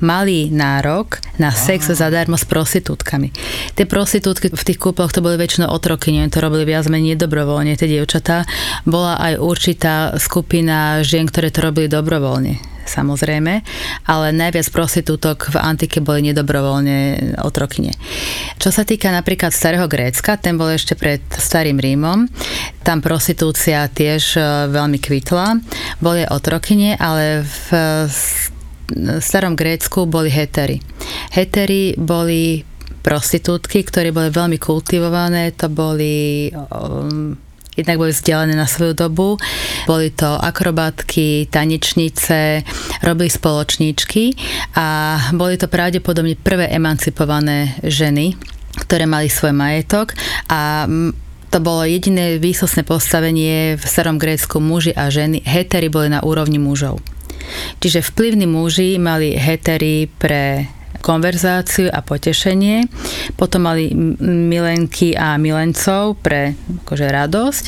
mali 0.00 0.48
nárok 0.48 1.20
na 1.36 1.52
sex 1.52 1.92
zadarmo 1.92 2.40
s 2.40 2.48
prostitútkami. 2.48 3.34
Tie 3.76 3.84
prostitútky 3.84 4.48
v 4.48 4.66
tých 4.66 4.80
kúpeloch 4.80 5.12
to 5.12 5.20
boli 5.20 5.36
väčšinou 5.36 5.68
otroky, 5.68 6.14
nie 6.14 6.24
to 6.32 6.40
robili 6.40 6.64
viac 6.64 6.88
menej 6.88 7.20
dobrovoľne, 7.20 7.76
tie 7.76 7.90
dievčatá. 7.90 8.48
Bola 8.88 9.20
aj 9.20 9.36
určitá 9.36 10.16
skupina 10.16 11.04
žien, 11.04 11.28
ktoré 11.28 11.52
to 11.52 11.60
robili 11.60 11.92
dobrovoľne 11.92 12.77
samozrejme, 12.88 13.60
ale 14.08 14.26
najviac 14.32 14.72
prostitútok 14.72 15.52
v 15.52 15.56
antike 15.60 16.00
boli 16.00 16.24
nedobrovoľne 16.32 16.98
otrokyne. 17.44 17.92
Čo 18.56 18.72
sa 18.72 18.88
týka 18.88 19.12
napríklad 19.12 19.52
starého 19.52 19.84
Grécka, 19.84 20.40
ten 20.40 20.56
bol 20.56 20.72
ešte 20.72 20.96
pred 20.96 21.20
starým 21.36 21.76
Rímom, 21.76 22.26
tam 22.82 23.04
prostitúcia 23.04 23.84
tiež 23.86 24.40
e, 24.40 24.42
veľmi 24.72 24.96
kvitla, 24.96 25.60
boli 26.00 26.24
otrokyne, 26.24 26.96
ale 26.96 27.44
v 27.44 27.66
starom 29.20 29.52
Grécku 29.52 30.08
boli 30.08 30.32
hetery. 30.32 30.80
Hetery 31.36 31.92
boli 32.00 32.64
prostitútky, 33.04 33.84
ktoré 33.84 34.12
boli 34.12 34.32
veľmi 34.32 34.56
kultivované, 34.60 35.52
to 35.56 35.68
boli 35.72 36.48
um, 36.52 37.36
jednak 37.78 37.96
boli 37.96 38.10
vzdialené 38.10 38.58
na 38.58 38.66
svoju 38.66 38.98
dobu. 38.98 39.38
Boli 39.86 40.10
to 40.10 40.26
akrobatky, 40.26 41.46
tanečnice, 41.46 42.66
robili 43.06 43.30
spoločníčky 43.30 44.34
a 44.74 45.16
boli 45.32 45.54
to 45.54 45.70
pravdepodobne 45.70 46.34
prvé 46.34 46.66
emancipované 46.74 47.78
ženy, 47.86 48.34
ktoré 48.82 49.06
mali 49.06 49.30
svoj 49.30 49.54
majetok 49.54 50.18
a 50.50 50.90
to 51.48 51.64
bolo 51.64 51.88
jediné 51.88 52.36
výsostné 52.36 52.84
postavenie 52.84 53.80
v 53.80 53.84
starom 53.88 54.20
Grécku 54.20 54.60
muži 54.60 54.92
a 54.92 55.08
ženy. 55.08 55.40
Hetery 55.40 55.88
boli 55.88 56.12
na 56.12 56.20
úrovni 56.20 56.60
mužov. 56.60 57.00
Čiže 57.80 58.04
vplyvní 58.04 58.44
muži 58.44 59.00
mali 59.00 59.32
hetery 59.32 60.12
pre 60.20 60.68
konverzáciu 61.00 61.88
a 61.90 62.02
potešenie. 62.02 62.86
Potom 63.34 63.66
mali 63.66 63.90
milenky 64.22 65.14
a 65.14 65.38
milencov 65.38 66.18
pre 66.20 66.58
akože 66.84 67.06
radosť 67.06 67.64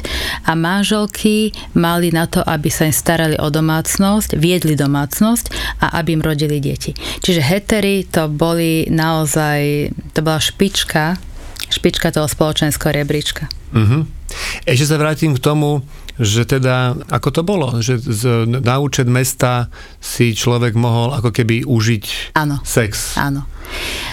a 0.46 0.52
manželky 0.58 1.54
mali 1.76 2.10
na 2.10 2.26
to, 2.26 2.42
aby 2.42 2.68
sa 2.68 2.88
im 2.88 2.94
starali 2.94 3.36
o 3.38 3.48
domácnosť, 3.48 4.36
viedli 4.36 4.74
domácnosť 4.74 5.78
a 5.84 6.00
aby 6.02 6.18
im 6.18 6.22
rodili 6.24 6.58
deti. 6.58 6.92
Čiže 6.96 7.40
hetery 7.40 8.06
to 8.08 8.26
boli 8.30 8.86
naozaj, 8.90 9.90
to 10.14 10.20
bola 10.20 10.40
špička, 10.42 11.18
špička 11.70 12.10
toho 12.10 12.26
spoločenského 12.26 12.90
rebríčka. 12.90 13.46
Uh-huh. 13.70 14.02
Ešte 14.66 14.90
sa 14.90 14.96
vrátim 14.98 15.34
k 15.34 15.42
tomu, 15.42 15.82
že 16.20 16.44
teda, 16.44 16.92
ako 17.08 17.28
to 17.32 17.42
bolo, 17.42 17.68
že 17.80 17.96
z, 17.96 18.44
na 18.60 18.76
účet 18.76 19.08
mesta 19.08 19.72
si 19.96 20.36
človek 20.36 20.76
mohol 20.76 21.16
ako 21.16 21.32
keby 21.32 21.64
užiť 21.64 22.36
Áno. 22.36 22.60
sex. 22.60 23.16
Áno. 23.16 23.48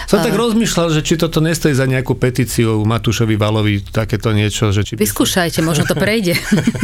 Som 0.08 0.24
tak 0.24 0.32
rozmýšľal, 0.32 0.88
že 0.96 1.04
či 1.04 1.20
toto 1.20 1.44
nestojí 1.44 1.76
za 1.76 1.84
nejakú 1.84 2.16
petíciu 2.16 2.80
Matúšovi 2.88 3.36
Valovi, 3.36 3.84
takéto 3.84 4.32
niečo. 4.32 4.72
Že 4.72 4.80
či 4.80 4.92
by 4.96 5.04
Vyskúšajte, 5.04 5.60
možno 5.60 5.84
to 5.84 5.92
prejde 5.92 6.32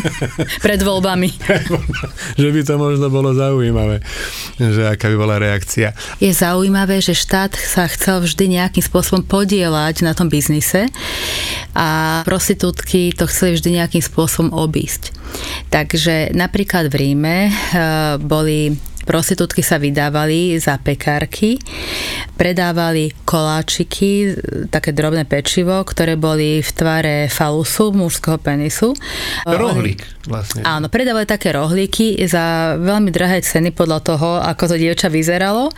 pred 0.65 0.81
voľbami. 0.85 1.33
že 2.41 2.49
by 2.53 2.61
to 2.61 2.75
možno 2.77 3.09
bolo 3.09 3.33
zaujímavé, 3.33 4.05
že 4.61 4.85
aká 4.85 5.09
by 5.09 5.17
bola 5.17 5.41
reakcia. 5.41 5.97
Je 6.21 6.37
zaujímavé, 6.37 7.01
že 7.01 7.17
štát 7.17 7.57
sa 7.57 7.89
chcel 7.89 8.21
vždy 8.21 8.61
nejakým 8.61 8.85
spôsobom 8.85 9.25
podielať 9.25 10.05
na 10.05 10.13
tom 10.13 10.29
biznise 10.29 10.93
a 11.73 12.21
prostitútky 12.29 13.17
to 13.17 13.25
chceli 13.25 13.57
vždy 13.57 13.81
nejakým 13.81 14.05
spôsobom 14.05 14.53
obísť. 14.53 15.17
Takže 15.73 16.37
napríklad 16.37 16.93
v 16.93 16.95
Ríme 17.01 17.37
eh, 17.49 17.53
boli 18.21 18.77
prostitútky 19.05 19.61
sa 19.61 19.77
vydávali 19.81 20.57
za 20.59 20.81
pekárky, 20.81 21.61
predávali 22.35 23.13
koláčiky, 23.29 24.37
také 24.69 24.91
drobné 24.97 25.29
pečivo, 25.29 25.81
ktoré 25.85 26.17
boli 26.17 26.65
v 26.65 26.71
tvare 26.73 27.17
falusu, 27.29 27.93
mužského 27.93 28.41
penisu. 28.41 28.97
Rohlík 29.45 30.25
vlastne. 30.29 30.65
Áno, 30.65 30.89
predávali 30.89 31.29
také 31.29 31.53
rohlíky 31.53 32.17
za 32.25 32.77
veľmi 32.81 33.13
drahé 33.13 33.45
ceny 33.45 33.71
podľa 33.77 34.01
toho, 34.05 34.31
ako 34.41 34.73
to 34.73 34.77
dievča 34.81 35.13
vyzeralo 35.13 35.69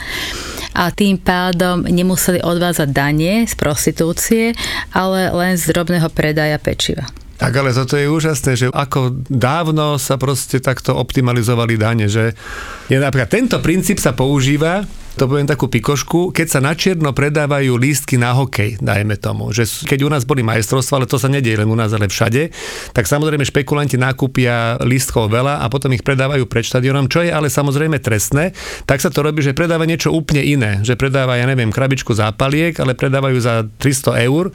a 0.76 0.92
tým 0.92 1.16
pádom 1.16 1.88
nemuseli 1.88 2.44
odvázať 2.44 2.88
dane 2.92 3.48
z 3.48 3.54
prostitúcie, 3.56 4.52
ale 4.92 5.32
len 5.32 5.56
z 5.56 5.72
drobného 5.72 6.12
predaja 6.12 6.60
pečiva. 6.60 7.08
Tak 7.36 7.52
ale 7.52 7.76
toto 7.76 8.00
je 8.00 8.08
úžasné, 8.08 8.52
že 8.56 8.66
ako 8.72 9.24
dávno 9.28 10.00
sa 10.00 10.16
proste 10.16 10.60
takto 10.60 10.96
optimalizovali 10.96 11.74
dane, 11.76 12.06
že 12.08 12.32
je 12.88 12.96
napríklad 12.96 13.28
tento 13.28 13.56
princíp 13.60 14.00
sa 14.00 14.16
používa 14.16 14.88
to 15.16 15.24
poviem 15.24 15.48
takú 15.48 15.72
pikošku, 15.72 16.28
keď 16.28 16.46
sa 16.46 16.60
na 16.60 16.76
čierno 16.76 17.16
predávajú 17.16 17.72
lístky 17.80 18.20
na 18.20 18.36
hokej, 18.36 18.76
dajme 18.84 19.16
tomu, 19.16 19.48
že 19.48 19.64
keď 19.64 20.04
u 20.04 20.12
nás 20.12 20.28
boli 20.28 20.44
majstrovstvá, 20.44 21.00
ale 21.00 21.08
to 21.08 21.16
sa 21.16 21.32
nedieje 21.32 21.64
len 21.64 21.72
u 21.72 21.72
nás, 21.72 21.88
ale 21.96 22.12
všade, 22.12 22.52
tak 22.92 23.08
samozrejme 23.08 23.48
špekulanti 23.48 23.96
nakúpia 23.96 24.76
lístkov 24.84 25.32
veľa 25.32 25.64
a 25.64 25.66
potom 25.72 25.88
ich 25.96 26.04
predávajú 26.04 26.44
pred 26.44 26.68
štadionom, 26.68 27.08
čo 27.08 27.24
je 27.24 27.32
ale 27.32 27.48
samozrejme 27.48 27.96
trestné, 27.96 28.52
tak 28.84 29.00
sa 29.00 29.08
to 29.08 29.24
robí, 29.24 29.40
že 29.40 29.56
predáva 29.56 29.88
niečo 29.88 30.12
úplne 30.12 30.44
iné, 30.44 30.84
že 30.84 31.00
predáva, 31.00 31.40
ja 31.40 31.48
neviem, 31.48 31.72
krabičku 31.72 32.12
zápaliek, 32.12 32.76
ale 32.76 32.92
predávajú 32.92 33.38
za 33.40 33.64
300 33.80 34.20
eur 34.28 34.52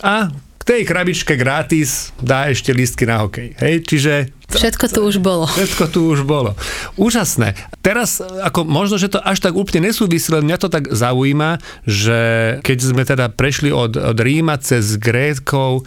a 0.00 0.32
tej 0.68 0.84
krabičke 0.84 1.32
gratis 1.40 2.12
dá 2.20 2.52
ešte 2.52 2.76
lístky 2.76 3.08
na 3.08 3.24
hokej. 3.24 3.56
Hej, 3.56 3.88
čiže 3.88 4.12
Všetko 4.48 4.84
tu 4.88 5.00
už 5.04 5.20
bolo. 5.20 5.44
Všetko 5.44 5.84
tu 5.92 6.08
už 6.08 6.24
bolo. 6.24 6.56
Úžasné. 6.96 7.52
Teraz, 7.84 8.20
ako 8.20 8.64
možno, 8.64 8.96
že 8.96 9.12
to 9.12 9.20
až 9.20 9.44
tak 9.44 9.52
úplne 9.52 9.92
nesúvisí, 9.92 10.32
len 10.32 10.48
mňa 10.48 10.56
to 10.56 10.68
tak 10.72 10.88
zaujíma, 10.88 11.60
že 11.84 12.20
keď 12.64 12.78
sme 12.80 13.02
teda 13.04 13.28
prešli 13.28 13.68
od, 13.68 13.96
od 13.96 14.16
Ríma 14.16 14.56
cez 14.56 14.96
Grékov 14.96 15.84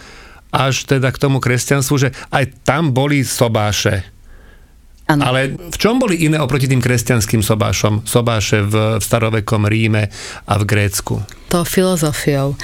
až 0.53 0.85
teda 0.85 1.09
k 1.09 1.21
tomu 1.21 1.41
kresťanstvu, 1.41 1.95
že 1.97 2.09
aj 2.29 2.53
tam 2.61 2.93
boli 2.93 3.25
sobáše. 3.25 4.10
Ano. 5.09 5.27
Ale 5.27 5.59
v 5.59 5.77
čom 5.77 5.99
boli 5.99 6.23
iné 6.23 6.39
oproti 6.39 6.69
tým 6.69 6.79
kresťanským 6.79 7.43
sobášom? 7.43 8.07
Sobáše 8.07 8.63
v, 8.63 9.01
v 9.01 9.03
starovekom 9.03 9.67
Ríme 9.67 10.07
a 10.47 10.53
v 10.55 10.63
Grécku? 10.63 11.19
To 11.51 11.67
filozofiou. 11.67 12.55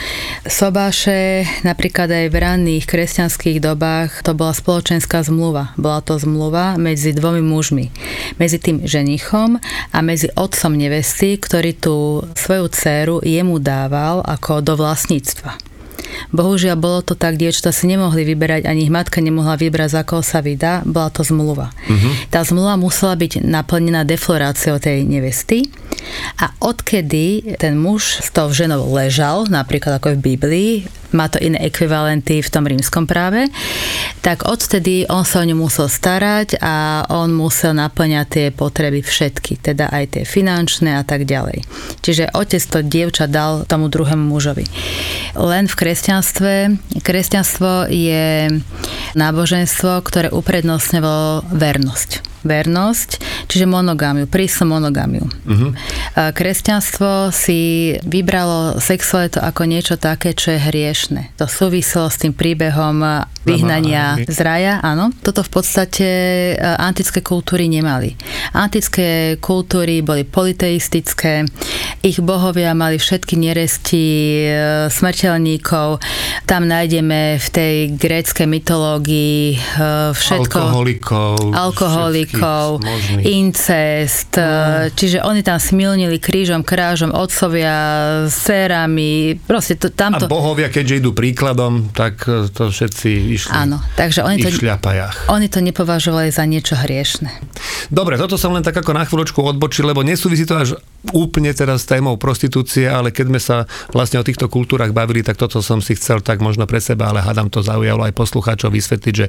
Sobáše 0.47 1.43
napríklad 1.67 2.07
aj 2.07 2.25
v 2.31 2.35
ranných 2.39 2.87
kresťanských 2.87 3.59
dobách 3.59 4.23
to 4.23 4.31
bola 4.31 4.55
spoločenská 4.55 5.27
zmluva. 5.27 5.75
Bola 5.75 5.99
to 5.99 6.15
zmluva 6.15 6.79
medzi 6.79 7.11
dvomi 7.11 7.43
mužmi. 7.43 7.91
Medzi 8.39 8.63
tým 8.63 8.87
ženichom 8.87 9.59
a 9.91 9.97
medzi 9.99 10.31
otcom 10.31 10.71
nevesty, 10.71 11.35
ktorý 11.35 11.75
tú 11.75 12.23
svoju 12.31 12.65
dceru 12.71 13.15
jemu 13.27 13.59
dával 13.59 14.23
ako 14.23 14.63
do 14.63 14.79
vlastníctva. 14.79 15.76
Bohužiaľ 16.31 16.75
bolo 16.75 16.99
to 17.03 17.13
tak, 17.15 17.39
dievčatá 17.39 17.71
si 17.71 17.87
nemohli 17.87 18.27
vyberať, 18.27 18.67
ani 18.67 18.87
ich 18.87 18.93
matka 18.93 19.23
nemohla 19.23 19.55
vybrať, 19.55 19.89
za 19.89 20.01
koho 20.03 20.23
sa 20.25 20.43
vydá, 20.43 20.83
bola 20.83 21.07
to 21.07 21.23
zmluva. 21.23 21.71
Uh-huh. 21.71 22.11
Tá 22.27 22.43
zmluva 22.43 22.75
musela 22.75 23.15
byť 23.15 23.43
naplnená 23.43 24.03
defloráciou 24.03 24.77
tej 24.77 25.07
nevesty 25.07 25.71
a 26.37 26.53
odkedy 26.61 27.57
ten 27.57 27.77
muž 27.77 28.21
s 28.21 28.29
tou 28.29 28.49
ženou 28.53 28.87
ležal, 28.93 29.49
napríklad 29.49 29.97
ako 29.97 30.17
v 30.17 30.23
Biblii, 30.33 30.71
má 31.15 31.31
to 31.31 31.39
iné 31.39 31.63
ekvivalenty 31.63 32.43
v 32.43 32.51
tom 32.51 32.67
rímskom 32.67 33.07
práve, 33.07 33.47
tak 34.19 34.43
odtedy 34.43 35.07
on 35.07 35.23
sa 35.23 35.43
o 35.43 35.47
ňu 35.47 35.55
musel 35.55 35.87
starať 35.87 36.59
a 36.59 37.07
on 37.07 37.31
musel 37.31 37.71
naplňať 37.71 38.27
tie 38.27 38.47
potreby 38.51 38.99
všetky, 38.99 39.63
teda 39.63 39.87
aj 39.87 40.19
tie 40.19 40.23
finančné 40.27 40.99
a 40.99 41.03
tak 41.07 41.23
ďalej. 41.23 41.63
Čiže 42.03 42.35
otec 42.35 42.63
to 42.63 42.79
dievča 42.83 43.31
dal 43.31 43.63
tomu 43.63 43.87
druhému 43.87 44.27
mužovi. 44.27 44.67
Len 45.37 45.65
v 45.71 45.75
kresťanstve, 45.79 46.53
kresťanstvo 46.99 47.87
je 47.87 48.51
náboženstvo, 49.15 50.03
ktoré 50.03 50.27
uprednostňovalo 50.33 51.47
vernosť 51.55 52.36
vernosť, 52.43 53.09
čiže 53.49 53.65
monogamiu, 53.65 54.29
prísnu 54.29 54.69
monogamiu. 54.69 55.25
Uh-huh. 55.25 55.71
Kresťanstvo 56.13 57.33
si 57.33 57.93
vybralo 58.05 58.77
sexualitu 58.77 59.41
ako 59.41 59.61
niečo 59.65 59.95
také, 59.97 60.33
čo 60.37 60.53
je 60.53 60.59
hriešne. 60.61 61.33
To 61.41 61.45
súviselo 61.49 62.09
s 62.11 62.21
tým 62.21 62.33
príbehom 62.35 63.25
vyhnania 63.47 64.19
z 64.27 64.39
raja, 64.43 64.83
áno. 64.83 65.15
Toto 65.23 65.39
v 65.41 65.51
podstate 65.51 66.07
e, 66.07 66.53
antické 66.59 67.23
kultúry 67.23 67.71
nemali. 67.71 68.19
Antické 68.51 69.39
kultúry 69.39 70.03
boli 70.03 70.27
politeistické, 70.27 71.47
ich 72.03 72.19
bohovia 72.19 72.75
mali 72.75 72.99
všetky 72.99 73.39
neresti 73.39 74.05
e, 74.05 74.47
smrteľníkov. 74.91 76.03
Tam 76.43 76.67
nájdeme 76.67 77.39
v 77.39 77.47
tej 77.47 77.75
gréckej 77.95 78.47
mytológii 78.51 79.55
e, 79.55 79.57
všetko. 80.11 80.59
Alkoholikov. 81.55 82.36
Alkoholikov, 82.37 83.25
incest. 83.25 84.37
No. 84.37 84.87
Čiže 84.93 85.25
oni 85.25 85.41
tam 85.41 85.57
smilnili 85.57 86.21
krížom, 86.21 86.61
krážom, 86.61 87.11
otcovia 87.11 87.75
s 88.29 88.45
cérami. 88.45 89.37
Proste 89.43 89.75
to, 89.75 89.89
tamto... 89.89 90.25
A 90.25 90.31
bohovia, 90.31 90.69
keďže 90.69 91.01
idú 91.01 91.11
príkladom, 91.11 91.89
tak 91.91 92.23
to 92.27 92.69
všetci 92.69 93.09
išli 93.37 93.53
Áno, 93.53 93.81
takže 93.97 94.23
oni 94.23 94.41
to, 94.43 94.53
šľapajach. 94.53 95.31
oni 95.33 95.47
to 95.49 95.59
nepovažovali 95.63 96.29
za 96.29 96.45
niečo 96.45 96.77
hriešne. 96.77 97.33
Dobre, 97.89 98.19
toto 98.19 98.37
som 98.37 98.53
len 98.53 98.63
tak 98.63 98.77
ako 98.77 98.91
na 98.93 99.03
chvíľočku 99.07 99.39
odbočil, 99.41 99.87
lebo 99.87 100.03
nesúvisí 100.05 100.45
to 100.45 100.57
až 100.57 100.77
úplne 101.15 101.51
teraz 101.55 101.87
témou 101.87 102.19
prostitúcie, 102.19 102.87
ale 102.87 103.15
keď 103.15 103.25
sme 103.29 103.41
sa 103.41 103.57
vlastne 103.95 104.19
o 104.19 104.27
týchto 104.27 104.51
kultúrach 104.51 104.91
bavili, 104.91 105.23
tak 105.23 105.39
toto 105.39 105.63
som 105.63 105.79
si 105.79 105.95
chcel 105.95 106.19
tak 106.19 106.43
možno 106.43 106.67
pre 106.67 106.83
seba, 106.83 107.11
ale 107.11 107.23
hádam 107.23 107.47
to 107.47 107.63
zaujalo 107.63 108.03
aj 108.03 108.15
poslucháčov 108.15 108.73
vysvetliť, 108.73 109.13
že 109.15 109.27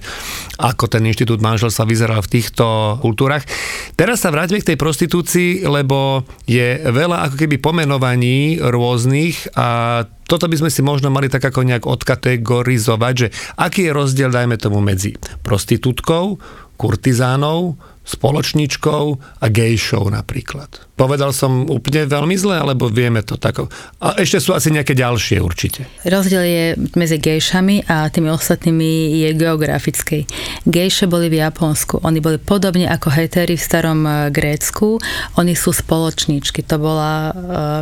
ako 0.58 0.90
ten 0.90 1.06
inštitút 1.06 1.38
manželstva 1.38 1.84
vyzeral 1.86 2.20
v 2.24 2.32
týchto 2.38 2.98
kultúrach. 2.98 3.46
Teraz 3.94 4.24
sa 4.24 4.34
vráťme 4.34 4.58
k 4.62 4.74
tej 4.74 4.78
prostitúcii, 4.78 5.66
lebo 5.66 6.26
je 6.48 6.82
veľa 6.88 7.30
ako 7.30 7.36
keby 7.38 7.56
pomenovaní 7.62 8.58
rôznych 8.58 9.54
a 9.54 10.02
toto 10.28 10.44
by 10.44 10.60
sme 10.60 10.68
si 10.68 10.84
možno 10.84 11.08
mali 11.08 11.32
tak 11.32 11.40
ako 11.40 11.64
nejak 11.64 11.88
odkategorizovať, 11.88 13.14
že 13.16 13.32
aký 13.56 13.88
je 13.88 13.96
rozdiel, 13.96 14.28
dajme 14.28 14.60
tomu, 14.60 14.84
medzi 14.84 15.16
prostitútkou, 15.40 16.36
kurtizánov, 16.76 17.80
spoločničkou 18.08 19.04
a 19.44 19.46
gejšou 19.52 20.08
napríklad. 20.08 20.88
Povedal 20.98 21.30
som 21.30 21.68
úplne 21.70 22.10
veľmi 22.10 22.34
zle, 22.34 22.58
alebo 22.58 22.90
vieme 22.90 23.22
to 23.22 23.38
tak? 23.38 23.62
A 24.02 24.18
ešte 24.18 24.42
sú 24.42 24.50
asi 24.50 24.74
nejaké 24.74 24.98
ďalšie 24.98 25.38
určite. 25.38 25.86
Rozdiel 26.02 26.42
je 26.42 26.64
medzi 26.98 27.22
gejšami 27.22 27.86
a 27.86 28.10
tými 28.10 28.32
ostatnými 28.34 29.22
je 29.22 29.30
geografický. 29.38 30.26
Gejše 30.66 31.06
boli 31.06 31.30
v 31.30 31.38
Japonsku. 31.38 32.02
Oni 32.02 32.18
boli 32.18 32.42
podobne 32.42 32.90
ako 32.90 33.14
hetery 33.14 33.54
v 33.54 33.62
starom 33.62 34.02
e, 34.02 34.34
Grécku. 34.34 34.98
Oni 35.38 35.54
sú 35.54 35.70
spoločníčky. 35.70 36.66
To 36.66 36.82
bola 36.82 37.14
e, 37.14 37.32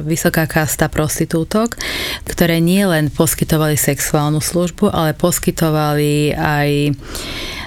vysoká 0.04 0.44
kasta 0.44 0.92
prostitútok, 0.92 1.80
ktoré 2.28 2.60
nie 2.60 2.84
len 2.84 3.08
poskytovali 3.08 3.80
sexuálnu 3.80 4.44
službu, 4.44 4.92
ale 4.92 5.16
poskytovali 5.16 6.36
aj 6.36 6.68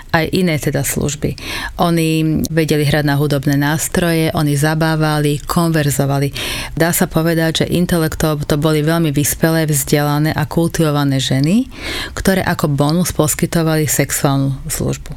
aj 0.10 0.26
iné 0.34 0.58
teda 0.58 0.82
služby. 0.82 1.38
Oni 1.78 2.42
vedeli 2.50 2.82
hrať 2.86 3.06
na 3.06 3.16
hudobné 3.16 3.56
nástroje, 3.56 4.34
oni 4.34 4.58
zabávali, 4.58 5.38
konverzovali. 5.46 6.34
Dá 6.74 6.90
sa 6.90 7.06
povedať, 7.06 7.66
že 7.66 7.72
intelektov 7.74 8.46
to 8.50 8.58
boli 8.58 8.82
veľmi 8.82 9.14
vyspelé, 9.14 9.70
vzdelané 9.70 10.34
a 10.34 10.50
kultivované 10.50 11.22
ženy, 11.22 11.70
ktoré 12.18 12.42
ako 12.42 12.74
bonus 12.74 13.14
poskytovali 13.14 13.86
sexuálnu 13.86 14.58
službu. 14.66 15.14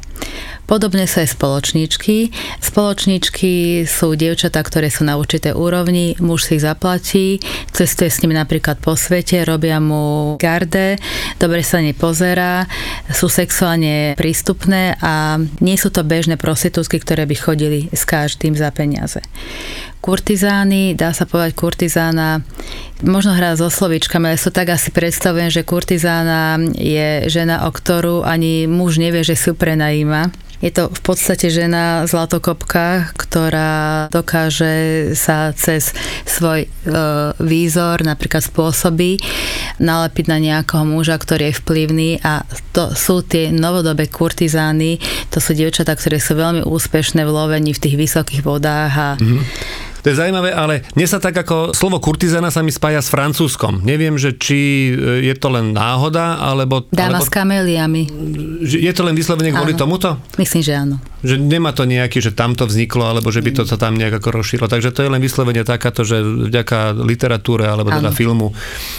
Podobne 0.63 1.03
sú 1.05 1.19
aj 1.19 1.35
spoločníčky. 1.35 2.31
Spoločníčky 2.63 3.83
sú 3.83 4.15
dievčatá, 4.15 4.63
ktoré 4.63 4.87
sú 4.87 5.03
na 5.03 5.19
určitej 5.19 5.51
úrovni, 5.51 6.15
muž 6.23 6.47
si 6.47 6.55
ich 6.57 6.63
zaplatí, 6.63 7.43
cestuje 7.75 8.07
s 8.07 8.23
nimi 8.23 8.31
napríklad 8.33 8.79
po 8.79 8.95
svete, 8.95 9.43
robia 9.43 9.83
mu 9.83 10.35
garde, 10.39 10.95
dobre 11.37 11.61
sa 11.67 11.83
nepozerá, 11.83 12.65
sú 13.11 13.27
sexuálne 13.27 14.15
prístupné 14.15 14.95
a 15.03 15.37
nie 15.59 15.75
sú 15.75 15.91
to 15.91 16.07
bežné 16.07 16.39
prostitútky, 16.39 16.97
ktoré 17.03 17.27
by 17.27 17.35
chodili 17.35 17.79
s 17.91 18.07
každým 18.07 18.55
za 18.55 18.71
peniaze 18.71 19.19
kurtizány, 20.03 20.99
dá 20.99 21.15
sa 21.15 21.23
povedať 21.23 21.55
kurtizána, 21.55 22.43
možno 23.07 23.39
hrá 23.39 23.55
so 23.55 23.71
slovíčkami, 23.71 24.35
ale 24.35 24.35
so 24.35 24.51
tak 24.51 24.75
asi 24.75 24.91
predstavujem, 24.91 25.47
že 25.47 25.63
kurtizána 25.63 26.59
je 26.75 27.31
žena, 27.31 27.63
o 27.63 27.71
ktorú 27.71 28.27
ani 28.27 28.67
muž 28.67 28.99
nevie, 28.99 29.23
že 29.23 29.39
si 29.39 29.47
ju 29.47 29.55
prenajíma 29.55 30.42
je 30.63 30.71
to 30.71 30.87
v 30.87 31.01
podstate 31.03 31.51
žena 31.51 32.07
zlatokopka, 32.07 33.11
ktorá 33.19 34.07
dokáže 34.07 35.11
sa 35.11 35.51
cez 35.51 35.91
svoj 36.23 36.63
e, 36.63 36.67
výzor, 37.43 38.07
napríklad 38.07 38.47
spôsoby, 38.47 39.19
nalepiť 39.83 40.25
na 40.31 40.39
nejakého 40.39 40.87
muža, 40.87 41.19
ktorý 41.19 41.51
je 41.51 41.59
vplyvný 41.59 42.09
a 42.23 42.47
to 42.71 42.95
sú 42.95 43.27
tie 43.27 43.51
novodobé 43.51 44.07
kurtizány, 44.07 45.03
to 45.27 45.43
sú 45.43 45.51
dievčatá, 45.51 45.99
ktoré 45.99 46.23
sú 46.23 46.39
veľmi 46.39 46.63
úspešné 46.63 47.27
v 47.27 47.35
lovení 47.35 47.75
v 47.75 47.83
tých 47.83 47.99
vysokých 47.99 48.41
vodách 48.47 48.93
a 48.95 49.09
mm-hmm 49.19 49.91
to 50.03 50.11
je 50.11 50.19
zaujímavé, 50.19 50.51
ale 50.51 50.83
mne 50.99 51.07
sa 51.07 51.23
tak 51.23 51.31
ako 51.31 51.71
slovo 51.71 52.03
kurtizana 52.03 52.51
sa 52.51 52.59
mi 52.59 52.75
spája 52.75 52.99
s 52.99 53.07
francúzskom. 53.07 53.87
Neviem, 53.87 54.19
že 54.19 54.35
či 54.35 54.91
e, 54.91 55.31
je 55.31 55.35
to 55.39 55.47
len 55.47 55.71
náhoda, 55.71 56.43
alebo... 56.43 56.83
Dáma 56.91 57.23
alebo, 57.23 57.25
s 57.25 57.31
kameliami. 57.31 58.01
Je 58.67 58.91
to 58.91 59.07
len 59.07 59.15
vyslovene 59.15 59.55
kvôli 59.55 59.71
áno. 59.73 59.81
tomuto? 59.87 60.19
Myslím, 60.35 60.61
že 60.61 60.73
áno. 60.75 60.95
Že 61.23 61.39
nemá 61.39 61.71
to 61.71 61.87
nejaký, 61.87 62.19
že 62.19 62.35
tam 62.35 62.51
to 62.51 62.67
vzniklo, 62.67 63.15
alebo 63.15 63.31
že 63.31 63.39
by 63.39 63.55
to 63.55 63.63
sa 63.63 63.79
tam 63.79 63.95
nejak 63.95 64.19
ako 64.19 64.43
rozšírilo. 64.43 64.67
Takže 64.67 64.91
to 64.91 65.07
je 65.07 65.09
len 65.09 65.23
vyslovene 65.23 65.63
takáto, 65.63 66.03
že 66.03 66.19
vďaka 66.19 66.99
literatúre 66.99 67.63
alebo 67.63 67.87
teda 67.87 68.11
filmu 68.11 68.51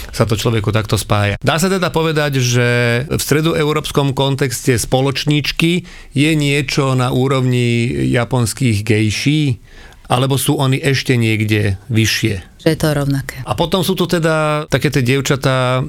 sa 0.09 0.25
to 0.25 0.33
človeku 0.33 0.73
takto 0.73 0.97
spája. 0.97 1.37
Dá 1.37 1.61
sa 1.61 1.69
teda 1.69 1.93
povedať, 1.93 2.41
že 2.41 2.67
v 3.05 3.21
stredoeurópskom 3.21 4.17
kontexte 4.17 4.73
spoločníčky 4.73 5.85
je 6.17 6.31
niečo 6.33 6.97
na 6.97 7.13
úrovni 7.13 7.93
japonských 8.09 8.81
gejší, 8.81 9.61
alebo 10.09 10.37
sú 10.37 10.57
oni 10.57 10.77
ešte 10.77 11.17
niekde 11.17 11.81
vyššie? 11.89 12.61
Že 12.61 12.67
je 12.73 12.77
to 12.77 12.89
rovnaké. 12.93 13.35
A 13.45 13.53
potom 13.57 13.81
sú 13.85 13.93
tu 13.97 14.05
teda 14.09 14.67
také 14.69 14.89
tie 14.89 15.05
dievčatá, 15.05 15.85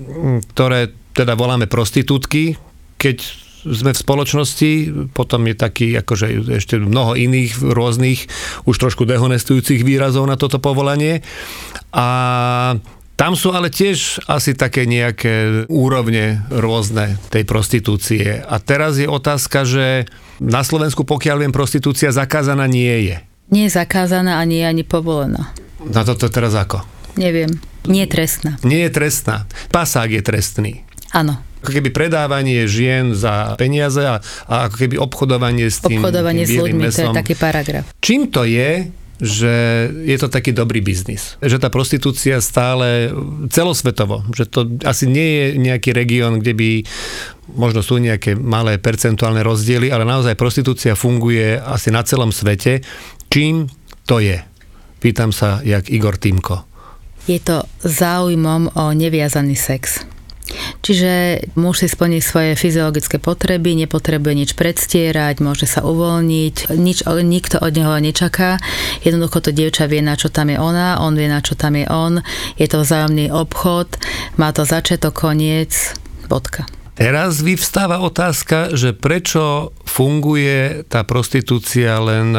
ktoré 0.53 0.93
teda 1.17 1.33
voláme 1.33 1.65
prostitútky, 1.65 2.61
keď 3.01 3.25
sme 3.67 3.91
v 3.91 3.99
spoločnosti, 3.99 4.73
potom 5.11 5.43
je 5.51 5.55
taký 5.59 5.89
akože 5.99 6.55
ešte 6.63 6.79
mnoho 6.79 7.19
iných 7.19 7.59
rôznych, 7.59 8.31
už 8.63 8.77
trošku 8.79 9.03
dehonestujúcich 9.09 9.83
výrazov 9.83 10.31
na 10.31 10.39
toto 10.39 10.63
povolanie. 10.63 11.27
A 11.91 12.07
tam 13.17 13.33
sú 13.33 13.51
ale 13.57 13.73
tiež 13.73 14.23
asi 14.29 14.53
také 14.53 14.85
nejaké 14.85 15.67
úrovne 15.73 16.45
rôzne 16.53 17.17
tej 17.33 17.49
prostitúcie. 17.49 18.45
A 18.45 18.61
teraz 18.61 19.01
je 19.01 19.09
otázka, 19.09 19.65
že 19.65 20.05
na 20.37 20.61
Slovensku, 20.61 21.03
pokiaľ 21.09 21.43
viem, 21.43 21.55
prostitúcia 21.55 22.13
zakázaná 22.13 22.69
nie 22.69 23.11
je. 23.11 23.17
Nie 23.47 23.71
je 23.71 23.79
zakázaná 23.79 24.39
a 24.39 24.45
nie 24.45 24.63
je 24.63 24.67
ani 24.67 24.83
povolená. 24.83 25.55
Na 25.87 26.03
toto 26.03 26.27
teraz 26.27 26.53
ako? 26.53 26.83
Neviem. 27.15 27.51
Nie 27.87 28.05
je 28.05 28.11
trestná. 28.11 28.51
Nie 28.67 28.91
je 28.91 28.91
trestná. 28.91 29.47
Pasák 29.71 30.11
je 30.11 30.23
trestný. 30.23 30.73
Áno. 31.15 31.39
Ako 31.63 31.71
keby 31.71 31.91
predávanie 31.95 32.67
žien 32.67 33.15
za 33.15 33.55
peniaze 33.55 34.03
a, 34.03 34.19
a 34.47 34.55
ako 34.67 34.77
keby 34.87 34.95
obchodovanie 34.99 35.67
s 35.71 35.79
tým 35.83 36.03
Obchodovanie 36.03 36.45
tým 36.47 36.55
s 36.55 36.63
ľuďmi, 36.63 36.83
mesom. 36.91 37.11
to 37.11 37.11
je 37.15 37.21
taký 37.23 37.35
paragraf. 37.35 37.85
Čím 38.03 38.31
to 38.31 38.43
je, 38.47 38.91
že 39.17 39.55
je 40.05 40.17
to 40.21 40.29
taký 40.29 40.53
dobrý 40.53 40.85
biznis. 40.85 41.41
Že 41.41 41.57
tá 41.57 41.69
prostitúcia 41.73 42.37
stále 42.45 43.09
celosvetovo, 43.49 44.29
že 44.37 44.45
to 44.45 44.69
asi 44.85 45.09
nie 45.09 45.29
je 45.33 45.47
nejaký 45.57 45.97
región, 45.97 46.37
kde 46.39 46.53
by 46.53 46.71
možno 47.57 47.81
sú 47.81 47.97
nejaké 47.97 48.37
malé 48.37 48.77
percentuálne 48.77 49.41
rozdiely, 49.41 49.89
ale 49.89 50.05
naozaj 50.05 50.37
prostitúcia 50.37 50.93
funguje 50.93 51.57
asi 51.57 51.89
na 51.89 52.05
celom 52.05 52.29
svete 52.29 52.85
Čím 53.37 53.69
to 54.09 54.17
je? 54.17 54.41
Pýtam 54.97 55.29
sa, 55.29 55.61
jak 55.61 55.93
Igor 55.93 56.17
Týmko. 56.17 56.65
Je 57.29 57.37
to 57.37 57.69
záujmom 57.85 58.73
o 58.73 58.97
neviazaný 58.97 59.53
sex. 59.53 60.09
Čiže 60.81 61.45
muž 61.53 61.85
si 61.85 61.89
splní 61.93 62.25
svoje 62.25 62.57
fyziologické 62.57 63.21
potreby, 63.21 63.77
nepotrebuje 63.77 64.35
nič 64.41 64.51
predstierať, 64.57 65.45
môže 65.45 65.69
sa 65.69 65.85
uvoľniť, 65.85 66.81
nič, 66.81 67.05
nikto 67.05 67.61
od 67.61 67.77
neho 67.77 68.01
nečaká. 68.01 68.57
Jednoducho 69.05 69.45
to 69.45 69.53
dievča 69.53 69.85
vie, 69.85 70.01
na 70.01 70.17
čo 70.17 70.33
tam 70.33 70.49
je 70.49 70.57
ona, 70.57 71.05
on 71.05 71.13
vie, 71.13 71.29
na 71.29 71.45
čo 71.45 71.61
tam 71.61 71.77
je 71.77 71.85
on. 71.93 72.25
Je 72.57 72.65
to 72.65 72.89
vzájomný 72.89 73.29
obchod, 73.37 74.01
má 74.41 74.49
to 74.57 74.65
začiatok, 74.65 75.13
koniec, 75.13 75.93
bodka. 76.25 76.65
Teraz 76.97 77.45
vyvstáva 77.45 78.01
otázka, 78.01 78.73
že 78.73 78.97
prečo 78.97 79.77
funguje 79.85 80.89
tá 80.89 81.05
prostitúcia 81.05 82.01
len 82.01 82.33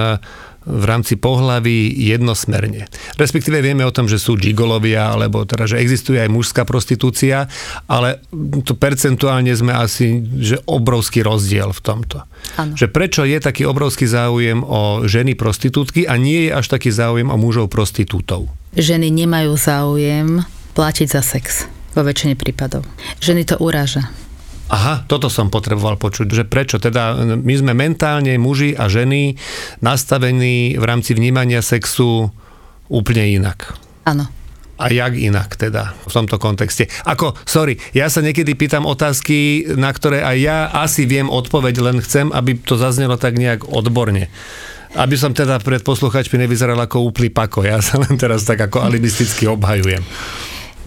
v 0.67 0.83
rámci 0.83 1.15
pohlaví 1.15 1.95
jednosmerne. 1.95 2.91
Respektíve 3.15 3.63
vieme 3.63 3.87
o 3.87 3.95
tom, 3.95 4.11
že 4.11 4.19
sú 4.19 4.35
gigolovia, 4.35 5.15
alebo 5.15 5.47
teda, 5.47 5.63
že 5.63 5.79
existuje 5.79 6.19
aj 6.19 6.27
mužská 6.27 6.67
prostitúcia, 6.67 7.47
ale 7.87 8.19
to 8.67 8.75
percentuálne 8.75 9.55
sme 9.55 9.71
asi, 9.71 10.19
že 10.43 10.59
obrovský 10.67 11.23
rozdiel 11.23 11.71
v 11.71 11.81
tomto. 11.81 12.27
Ano. 12.59 12.75
Že 12.75 12.91
prečo 12.91 13.23
je 13.23 13.39
taký 13.39 13.63
obrovský 13.63 14.05
záujem 14.11 14.59
o 14.61 15.07
ženy 15.07 15.39
prostitútky 15.39 16.03
a 16.03 16.19
nie 16.19 16.51
je 16.51 16.51
až 16.51 16.67
taký 16.67 16.91
záujem 16.91 17.31
o 17.31 17.39
mužov 17.39 17.71
prostitútov? 17.71 18.51
Ženy 18.75 19.07
nemajú 19.07 19.55
záujem 19.55 20.43
platiť 20.75 21.07
za 21.07 21.23
sex 21.23 21.65
vo 21.95 22.05
väčšine 22.05 22.37
prípadov. 22.37 22.85
Ženy 23.23 23.47
to 23.47 23.55
uráža. 23.57 24.26
Aha, 24.67 25.07
toto 25.07 25.31
som 25.31 25.47
potreboval 25.47 25.95
počuť, 25.95 26.27
že 26.27 26.43
prečo 26.43 26.75
teda 26.75 27.15
my 27.39 27.53
sme 27.55 27.71
mentálne 27.71 28.35
muži 28.35 28.75
a 28.75 28.91
ženy 28.91 29.39
nastavení 29.79 30.75
v 30.75 30.83
rámci 30.83 31.15
vnímania 31.15 31.63
sexu 31.63 32.27
úplne 32.91 33.23
inak. 33.31 33.79
Áno. 34.03 34.27
A 34.77 34.93
jak 34.93 35.17
inak 35.17 35.57
teda 35.57 35.95
v 36.05 36.11
tomto 36.11 36.37
kontexte? 36.37 36.85
Ako, 37.07 37.33
sorry, 37.47 37.81
ja 37.97 38.11
sa 38.11 38.21
niekedy 38.21 38.53
pýtam 38.53 38.85
otázky, 38.85 39.65
na 39.73 39.89
ktoré 39.89 40.21
aj 40.21 40.37
ja 40.37 40.57
asi 40.69 41.09
viem 41.09 41.31
odpoveď, 41.31 41.81
len 41.81 41.97
chcem, 42.03 42.29
aby 42.29 42.59
to 42.61 42.77
zaznelo 42.77 43.17
tak 43.17 43.39
nejak 43.39 43.65
odborne. 43.71 44.29
Aby 44.93 45.15
som 45.17 45.33
teda 45.33 45.57
pred 45.63 45.81
posluchačmi 45.81 46.37
nevyzeral 46.43 46.77
ako 46.77 47.09
úplný 47.09 47.33
pako, 47.33 47.65
ja 47.65 47.81
sa 47.81 47.97
len 47.97 48.19
teraz 48.19 48.45
tak 48.45 48.61
ako 48.69 48.85
alibisticky 48.85 49.49
obhajujem. 49.49 50.05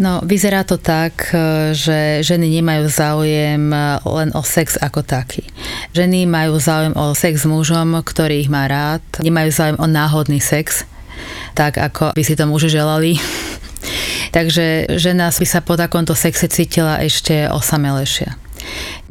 No, 0.01 0.25
vyzerá 0.25 0.65
to 0.65 0.81
tak, 0.81 1.29
e, 1.29 1.77
že 1.77 2.25
ženy 2.25 2.49
nemajú 2.49 2.89
záujem 2.89 3.69
e, 3.69 4.01
len 4.01 4.33
o 4.33 4.41
sex 4.41 4.81
ako 4.81 5.05
taký. 5.05 5.45
Ženy 5.93 6.25
majú 6.25 6.57
záujem 6.57 6.97
o 6.97 7.13
sex 7.13 7.45
s 7.45 7.47
mužom, 7.47 8.01
ktorý 8.01 8.41
ich 8.41 8.49
má 8.49 8.65
rád. 8.65 9.05
Nemajú 9.21 9.53
záujem 9.53 9.77
o 9.77 9.85
náhodný 9.85 10.41
sex, 10.41 10.89
tak 11.53 11.77
ako 11.77 12.17
by 12.17 12.23
si 12.25 12.33
to 12.33 12.49
muži 12.49 12.73
želali. 12.73 13.21
Takže 14.37 14.97
žena 14.97 15.29
by 15.29 15.45
sa 15.45 15.61
po 15.61 15.77
takomto 15.77 16.17
sexe 16.17 16.49
cítila 16.49 16.97
ešte 17.05 17.53
osamelejšia. 17.53 18.50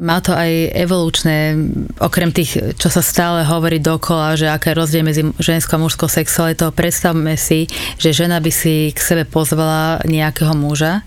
Má 0.00 0.18
to 0.24 0.32
aj 0.32 0.72
evolučné, 0.74 1.56
okrem 2.00 2.32
tých, 2.32 2.76
čo 2.80 2.88
sa 2.88 3.04
stále 3.04 3.44
hovorí 3.44 3.82
dokola, 3.82 4.38
že 4.38 4.48
aké 4.48 4.72
je 4.72 4.78
rozdiel 4.80 5.04
medzi 5.04 5.22
ženskou 5.36 5.76
a 5.76 5.82
mužskou 5.84 6.08
sexualitou. 6.08 6.72
Predstavme 6.72 7.36
si, 7.36 7.68
že 8.00 8.16
žena 8.16 8.40
by 8.40 8.48
si 8.48 8.94
k 8.94 8.98
sebe 8.98 9.24
pozvala 9.28 10.00
nejakého 10.08 10.56
muža. 10.56 11.04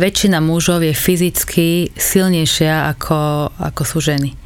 Väčšina 0.00 0.40
mužov 0.40 0.86
je 0.86 0.94
fyzicky 0.96 1.92
silnejšia 1.94 2.90
ako, 2.96 3.50
ako 3.58 3.82
sú 3.84 3.98
ženy. 4.00 4.40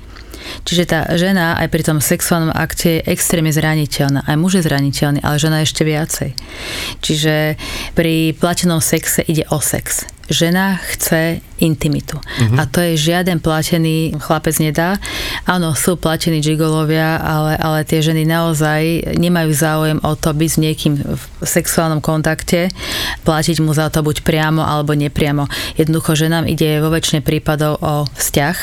Čiže 0.64 0.84
tá 0.84 1.00
žena 1.16 1.56
aj 1.56 1.68
pri 1.72 1.82
tom 1.82 1.98
sexuálnom 2.04 2.52
akte 2.52 3.00
je 3.00 3.04
extrémne 3.08 3.50
zraniteľná. 3.50 4.28
Aj 4.28 4.36
muž 4.36 4.60
je 4.60 4.66
zraniteľný, 4.66 5.24
ale 5.24 5.40
žena 5.40 5.64
ešte 5.64 5.82
viacej. 5.82 6.36
Čiže 7.00 7.56
pri 7.96 8.36
platenom 8.36 8.84
sexe 8.84 9.24
ide 9.24 9.48
o 9.48 9.58
sex 9.58 10.13
žena 10.28 10.80
chce 10.80 11.40
intimitu. 11.62 12.18
Uh-huh. 12.18 12.58
A 12.58 12.66
to 12.66 12.82
je 12.82 12.98
žiaden 12.98 13.38
platený 13.38 14.18
chlapec 14.18 14.58
nedá. 14.58 14.98
Áno, 15.46 15.72
sú 15.72 15.94
platení 15.94 16.42
gigolovia, 16.42 17.22
ale, 17.22 17.54
ale 17.56 17.86
tie 17.86 18.02
ženy 18.02 18.26
naozaj 18.26 19.14
nemajú 19.16 19.50
záujem 19.54 19.98
o 20.02 20.12
to 20.18 20.34
byť 20.34 20.50
s 20.50 20.58
niekým 20.58 20.94
v 20.98 21.22
sexuálnom 21.46 22.02
kontakte, 22.02 22.68
platiť 23.22 23.62
mu 23.62 23.70
za 23.70 23.88
to 23.88 24.02
buď 24.02 24.26
priamo 24.26 24.66
alebo 24.66 24.92
nepriamo. 24.98 25.46
Jednoducho, 25.78 26.18
že 26.18 26.32
nám 26.32 26.50
ide 26.50 26.82
vo 26.82 26.90
väčšine 26.90 27.22
prípadov 27.22 27.78
o 27.80 28.04
vzťah. 28.10 28.56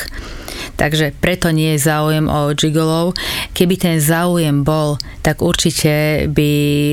Takže 0.76 1.16
preto 1.18 1.50
nie 1.50 1.74
je 1.74 1.84
záujem 1.84 2.28
o 2.28 2.52
gigolov. 2.52 3.16
Keby 3.56 3.74
ten 3.80 3.96
záujem 3.98 4.62
bol, 4.62 5.00
tak 5.24 5.40
určite 5.40 6.26
by 6.28 6.50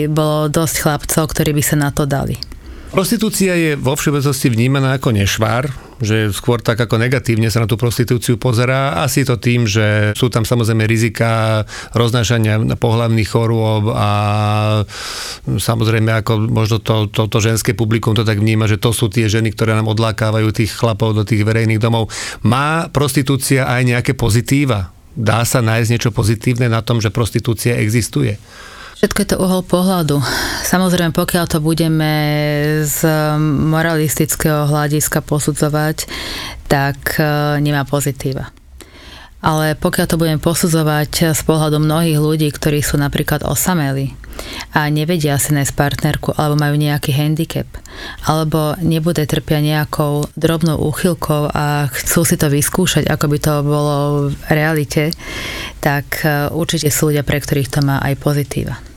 bolo 0.10 0.48
dosť 0.50 0.76
chlapcov, 0.80 1.24
ktorí 1.32 1.52
by 1.54 1.64
sa 1.64 1.76
na 1.76 1.90
to 1.92 2.08
dali. 2.08 2.40
Prostitúcia 2.90 3.54
je 3.54 3.78
vo 3.78 3.94
všeobecnosti 3.94 4.50
vnímaná 4.50 4.98
ako 4.98 5.14
nešvár, 5.14 5.70
že 6.02 6.34
skôr 6.34 6.58
tak 6.58 6.74
ako 6.82 6.98
negatívne 6.98 7.46
sa 7.54 7.62
na 7.62 7.70
tú 7.70 7.78
prostitúciu 7.78 8.42
pozerá. 8.42 9.06
Asi 9.06 9.22
to 9.22 9.38
tým, 9.38 9.70
že 9.70 10.18
sú 10.18 10.34
tam 10.34 10.42
samozrejme 10.42 10.90
rizika 10.90 11.62
roznášania 11.94 12.58
pohľavných 12.82 13.30
chorôb 13.30 13.94
a 13.94 14.10
samozrejme 15.46 16.18
ako 16.18 16.50
možno 16.50 16.82
to, 16.82 17.06
to, 17.14 17.30
to 17.30 17.38
ženské 17.38 17.78
publikum 17.78 18.18
to 18.18 18.26
tak 18.26 18.42
vníma, 18.42 18.66
že 18.66 18.82
to 18.82 18.90
sú 18.90 19.06
tie 19.06 19.30
ženy, 19.30 19.54
ktoré 19.54 19.78
nám 19.78 19.94
odlákávajú 19.94 20.50
tých 20.50 20.74
chlapov 20.74 21.14
do 21.14 21.22
tých 21.22 21.46
verejných 21.46 21.78
domov. 21.78 22.10
Má 22.42 22.90
prostitúcia 22.90 23.70
aj 23.70 23.86
nejaké 23.86 24.12
pozitíva? 24.18 24.90
Dá 25.14 25.46
sa 25.46 25.62
nájsť 25.62 25.90
niečo 25.94 26.10
pozitívne 26.10 26.66
na 26.66 26.82
tom, 26.82 26.98
že 26.98 27.14
prostitúcia 27.14 27.78
existuje? 27.78 28.42
Všetko 29.00 29.20
je 29.24 29.30
to 29.32 29.40
uhol 29.40 29.64
pohľadu. 29.64 30.20
Samozrejme, 30.68 31.16
pokiaľ 31.16 31.48
to 31.48 31.64
budeme 31.64 32.12
z 32.84 33.08
moralistického 33.40 34.68
hľadiska 34.68 35.24
posudzovať, 35.24 36.04
tak 36.68 37.16
e, 37.16 37.24
nemá 37.64 37.88
pozitíva. 37.88 38.52
Ale 39.40 39.80
pokiaľ 39.80 40.04
to 40.04 40.20
budeme 40.20 40.44
posudzovať 40.44 41.32
z 41.32 41.42
pohľadu 41.48 41.80
mnohých 41.80 42.20
ľudí, 42.20 42.52
ktorí 42.52 42.84
sú 42.84 43.00
napríklad 43.00 43.48
osameli 43.48 44.20
a 44.76 44.92
nevedia 44.92 45.40
si 45.40 45.56
nájsť 45.56 45.80
partnerku 45.80 46.36
alebo 46.36 46.60
majú 46.60 46.76
nejaký 46.76 47.16
handicap 47.16 47.72
alebo 48.28 48.76
nebude 48.84 49.24
trpia 49.24 49.64
nejakou 49.64 50.28
drobnou 50.36 50.76
úchylkou 50.76 51.56
a 51.56 51.88
chcú 51.88 52.28
si 52.28 52.36
to 52.36 52.52
vyskúšať, 52.52 53.08
ako 53.08 53.26
by 53.32 53.38
to 53.40 53.54
bolo 53.64 53.96
v 54.28 54.36
realite, 54.52 55.16
tak 55.80 56.20
e, 56.28 56.52
určite 56.52 56.92
sú 56.92 57.16
ľudia, 57.16 57.24
pre 57.24 57.40
ktorých 57.40 57.72
to 57.72 57.80
má 57.80 58.04
aj 58.04 58.20
pozitíva. 58.20 58.89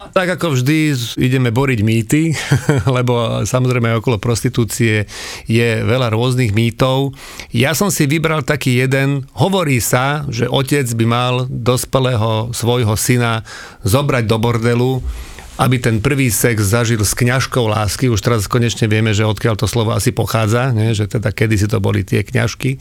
Tak 0.00 0.40
ako 0.40 0.56
vždy 0.56 0.96
ideme 1.20 1.52
boriť 1.52 1.80
mýty, 1.84 2.32
lebo 2.96 3.44
samozrejme 3.44 4.00
okolo 4.00 4.16
prostitúcie 4.16 5.04
je 5.44 5.68
veľa 5.84 6.08
rôznych 6.08 6.56
mýtov. 6.56 7.12
Ja 7.52 7.76
som 7.76 7.92
si 7.92 8.08
vybral 8.08 8.40
taký 8.40 8.80
jeden. 8.80 9.28
Hovorí 9.36 9.76
sa, 9.76 10.24
že 10.32 10.48
otec 10.48 10.88
by 10.96 11.04
mal 11.04 11.34
dospelého 11.52 12.48
svojho 12.56 12.96
syna 12.96 13.44
zobrať 13.84 14.24
do 14.24 14.36
bordelu 14.40 15.04
aby 15.60 15.76
ten 15.76 16.00
prvý 16.00 16.32
sex 16.32 16.64
zažil 16.64 17.04
s 17.04 17.12
kňažkou 17.12 17.68
lásky. 17.68 18.08
Už 18.08 18.24
teraz 18.24 18.48
konečne 18.48 18.88
vieme, 18.88 19.12
že 19.12 19.28
odkiaľ 19.28 19.60
to 19.60 19.68
slovo 19.68 19.92
asi 19.92 20.08
pochádza, 20.08 20.72
nie? 20.72 20.96
že 20.96 21.04
teda 21.04 21.36
kedy 21.36 21.60
si 21.60 21.68
to 21.68 21.84
boli 21.84 22.00
tie 22.00 22.24
kňažky, 22.24 22.80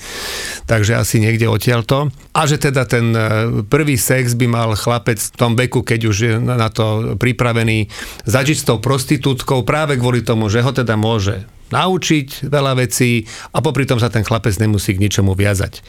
takže 0.64 0.96
asi 0.96 1.20
niekde 1.20 1.52
odtiaľ 1.52 1.84
to. 1.84 2.00
A 2.32 2.48
že 2.48 2.56
teda 2.56 2.88
ten 2.88 3.12
e, 3.12 3.20
prvý 3.68 4.00
sex 4.00 4.32
by 4.40 4.48
mal 4.48 4.70
chlapec 4.80 5.20
v 5.20 5.36
tom 5.36 5.60
veku, 5.60 5.84
keď 5.84 6.00
už 6.08 6.18
je 6.24 6.34
na 6.40 6.72
to 6.72 7.20
pripravený, 7.20 7.92
zažiť 8.24 8.58
s 8.64 8.68
tou 8.72 8.80
prostitútkou 8.80 9.68
práve 9.68 10.00
kvôli 10.00 10.24
tomu, 10.24 10.48
že 10.48 10.64
ho 10.64 10.72
teda 10.72 10.96
môže 10.96 11.44
naučiť 11.76 12.48
veľa 12.48 12.80
vecí 12.80 13.28
a 13.52 13.60
popri 13.60 13.84
tom 13.84 14.00
sa 14.00 14.08
ten 14.08 14.24
chlapec 14.24 14.56
nemusí 14.56 14.96
k 14.96 15.04
ničomu 15.04 15.36
viazať. 15.36 15.84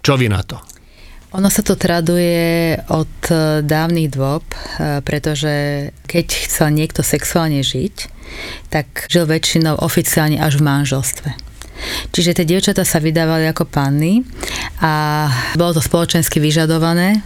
Čo 0.00 0.14
vy 0.14 0.30
na 0.30 0.46
to? 0.46 0.62
Ono 1.36 1.52
sa 1.52 1.60
to 1.60 1.76
traduje 1.76 2.80
od 2.88 3.12
e, 3.28 3.60
dávnych 3.60 4.08
dôb, 4.08 4.40
e, 4.48 5.04
pretože 5.04 5.88
keď 6.08 6.26
chcel 6.48 6.72
niekto 6.72 7.04
sexuálne 7.04 7.60
žiť, 7.60 8.08
tak 8.72 9.04
žil 9.12 9.28
väčšinou 9.28 9.76
oficiálne 9.84 10.40
až 10.40 10.56
v 10.56 10.64
manželstve. 10.64 11.28
Čiže 12.16 12.40
tie 12.40 12.48
dievčatá 12.48 12.88
sa 12.88 13.04
vydávali 13.04 13.44
ako 13.52 13.68
panny 13.68 14.24
a 14.80 15.28
bolo 15.60 15.76
to 15.76 15.84
spoločensky 15.84 16.40
vyžadované, 16.40 17.20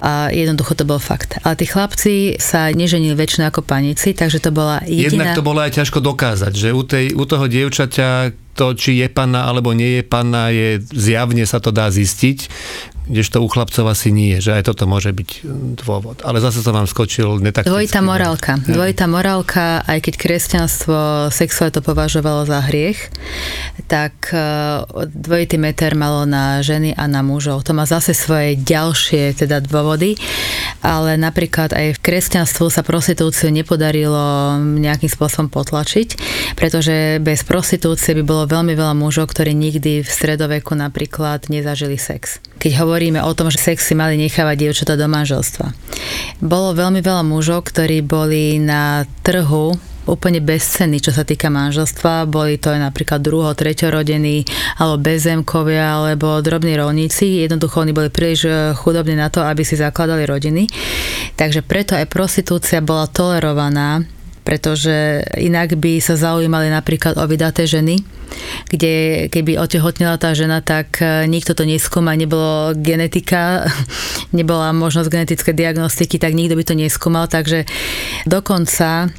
a 0.00 0.32
jednoducho 0.32 0.72
to 0.72 0.88
bol 0.88 0.96
fakt. 0.96 1.36
Ale 1.44 1.52
tí 1.56 1.68
chlapci 1.68 2.40
sa 2.40 2.72
neženili 2.72 3.12
väčšinou 3.12 3.52
ako 3.52 3.60
panici, 3.60 4.16
takže 4.16 4.40
to 4.40 4.48
bola 4.48 4.80
jediná... 4.88 5.28
Jednak 5.28 5.36
to 5.36 5.44
bolo 5.44 5.60
aj 5.60 5.76
ťažko 5.76 6.00
dokázať, 6.00 6.52
že 6.56 6.68
u, 6.72 6.82
tej, 6.82 7.12
u 7.12 7.24
toho 7.28 7.44
dievčaťa 7.44 8.32
to, 8.56 8.76
či 8.76 9.00
je 9.00 9.08
panna 9.08 9.48
alebo 9.48 9.76
nie 9.76 10.00
je 10.00 10.04
panna, 10.04 10.52
je 10.52 10.80
zjavne 10.92 11.44
sa 11.44 11.60
to 11.60 11.72
dá 11.72 11.88
zistiť 11.92 12.48
kdežto 13.10 13.42
u 13.42 13.48
chlapcov 13.50 13.90
asi 13.90 14.14
nie, 14.14 14.38
že 14.38 14.54
aj 14.54 14.70
toto 14.70 14.86
môže 14.86 15.10
byť 15.10 15.30
hm, 15.42 15.82
dôvod. 15.82 16.22
Ale 16.22 16.38
zase 16.38 16.62
som 16.62 16.70
vám 16.70 16.86
skočil 16.86 17.42
netakticky. 17.42 17.74
Dvojitá 17.74 17.98
morálka. 17.98 18.62
Ja. 18.62 18.78
Dvojitá 18.78 19.04
morálka, 19.10 19.82
aj 19.82 19.98
keď 20.06 20.14
kresťanstvo 20.14 20.98
sexuálne 21.34 21.74
to 21.74 21.82
považovalo 21.82 22.46
za 22.46 22.62
hriech, 22.62 23.10
tak 23.90 24.30
e, 24.30 24.38
dvojitý 25.10 25.58
meter 25.58 25.98
malo 25.98 26.22
na 26.22 26.62
ženy 26.62 26.94
a 26.94 27.10
na 27.10 27.26
mužov. 27.26 27.66
To 27.66 27.74
má 27.74 27.82
zase 27.82 28.14
svoje 28.14 28.54
ďalšie 28.54 29.34
teda 29.34 29.58
dôvody, 29.58 30.14
ale 30.80 31.18
napríklad 31.18 31.74
aj 31.74 31.98
v 31.98 32.02
kresťanstvu 32.02 32.70
sa 32.70 32.86
prostitúciu 32.86 33.50
nepodarilo 33.50 34.54
nejakým 34.62 35.10
spôsobom 35.10 35.50
potlačiť, 35.50 36.08
pretože 36.54 37.18
bez 37.18 37.42
prostitúcie 37.42 38.14
by 38.14 38.22
bolo 38.22 38.42
veľmi 38.46 38.78
veľa 38.78 38.94
mužov, 38.94 39.34
ktorí 39.34 39.50
nikdy 39.50 40.06
v 40.06 40.08
stredoveku 40.08 40.78
napríklad 40.78 41.50
nezažili 41.50 41.98
sex. 41.98 42.38
Keď 42.60 42.72
hovorí 42.78 43.00
hovoríme 43.00 43.24
o 43.24 43.32
tom, 43.32 43.48
že 43.48 43.56
sex 43.56 43.88
si 43.88 43.96
mali 43.96 44.20
nechávať 44.20 44.60
dievčatá 44.60 44.92
do 44.92 45.08
manželstva. 45.08 45.72
Bolo 46.44 46.76
veľmi 46.76 47.00
veľa 47.00 47.24
mužov, 47.24 47.72
ktorí 47.72 48.04
boli 48.04 48.60
na 48.60 49.08
trhu 49.24 49.72
úplne 50.04 50.44
bezcenní, 50.44 51.00
čo 51.00 51.16
sa 51.16 51.24
týka 51.24 51.48
manželstva. 51.48 52.28
Boli 52.28 52.60
to 52.60 52.76
aj 52.76 52.92
napríklad 52.92 53.24
druho, 53.24 53.56
treťorodení, 53.56 54.44
alebo 54.76 55.00
bezemkovia, 55.00 55.96
alebo 55.96 56.44
drobní 56.44 56.76
rolníci. 56.76 57.40
Jednoducho 57.40 57.80
oni 57.80 57.96
boli 57.96 58.12
príliš 58.12 58.40
e, 58.44 58.76
chudobní 58.76 59.16
na 59.16 59.32
to, 59.32 59.40
aby 59.40 59.64
si 59.64 59.80
zakladali 59.80 60.28
rodiny. 60.28 60.68
Takže 61.40 61.64
preto 61.64 61.96
aj 61.96 62.04
prostitúcia 62.04 62.84
bola 62.84 63.08
tolerovaná 63.08 64.04
pretože 64.42 65.22
inak 65.36 65.76
by 65.76 66.00
sa 66.00 66.16
zaujímali 66.16 66.72
napríklad 66.72 67.16
o 67.20 67.24
vydaté 67.28 67.68
ženy, 67.68 68.00
kde 68.70 69.26
keby 69.28 69.58
otehotnila 69.58 70.16
tá 70.16 70.32
žena, 70.32 70.62
tak 70.62 71.02
e, 71.02 71.26
nikto 71.26 71.52
to 71.52 71.66
neskúma, 71.66 72.14
nebolo 72.14 72.72
genetika, 72.78 73.66
nebola 74.36 74.72
možnosť 74.72 75.08
genetické 75.10 75.50
diagnostiky, 75.52 76.16
tak 76.16 76.32
nikto 76.34 76.54
by 76.56 76.64
to 76.64 76.74
neskúmal, 76.74 77.26
takže 77.26 77.66
dokonca 78.24 79.10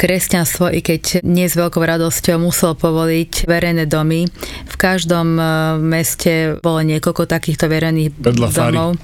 kresťanstvo, 0.00 0.72
i 0.72 0.80
keď 0.80 1.20
nie 1.20 1.44
s 1.44 1.60
veľkou 1.60 1.84
radosťou 1.84 2.40
muselo 2.40 2.72
povoliť 2.72 3.44
verejné 3.44 3.84
domy. 3.84 4.24
V 4.64 4.76
každom 4.80 5.36
e, 5.36 5.44
meste 5.76 6.56
bolo 6.64 6.80
niekoľko 6.80 7.28
takýchto 7.28 7.68
verejných 7.68 8.16
domov, 8.16 8.96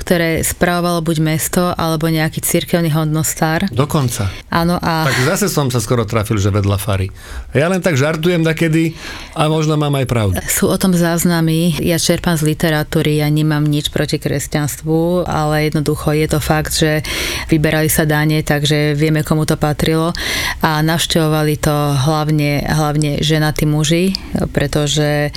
ktoré 0.00 0.40
spravovalo 0.40 1.04
buď 1.04 1.16
mesto, 1.20 1.76
alebo 1.76 2.08
nejaký 2.08 2.40
cirkevný 2.40 2.88
hodnostár. 2.88 3.68
Dokonca. 3.68 4.32
Áno 4.48 4.80
a... 4.80 5.04
Tak 5.04 5.28
zase 5.28 5.52
som 5.52 5.68
sa 5.68 5.76
skoro 5.76 6.08
trafil, 6.08 6.40
že 6.40 6.48
vedľa 6.48 6.80
fary. 6.80 7.12
Ja 7.52 7.68
len 7.68 7.84
tak 7.84 8.00
žartujem 8.00 8.40
takedy 8.40 8.96
a 9.36 9.44
možno 9.52 9.76
mám 9.76 9.92
aj 10.00 10.06
pravdu. 10.08 10.40
Sú 10.48 10.72
o 10.72 10.80
tom 10.80 10.96
záznamy. 10.96 11.76
Ja 11.84 12.00
čerpám 12.00 12.40
z 12.40 12.48
literatúry, 12.56 13.20
ja 13.20 13.28
nemám 13.28 13.68
nič 13.68 13.92
proti 13.92 14.16
kresťanstvu, 14.16 15.28
ale 15.28 15.68
jednoducho 15.68 16.16
je 16.16 16.26
to 16.32 16.40
fakt, 16.40 16.72
že 16.80 17.04
vyberali 17.52 17.92
sa 17.92 18.08
dáne, 18.08 18.40
takže 18.40 18.96
vieme, 18.96 19.20
komu 19.20 19.44
to 19.44 19.60
patrilo 19.60 20.16
a 20.60 20.80
navštevovali 20.84 21.54
to 21.60 21.76
hlavne, 22.06 22.64
hlavne 22.64 23.20
ženatí 23.20 23.64
muži, 23.64 24.16
pretože 24.52 25.32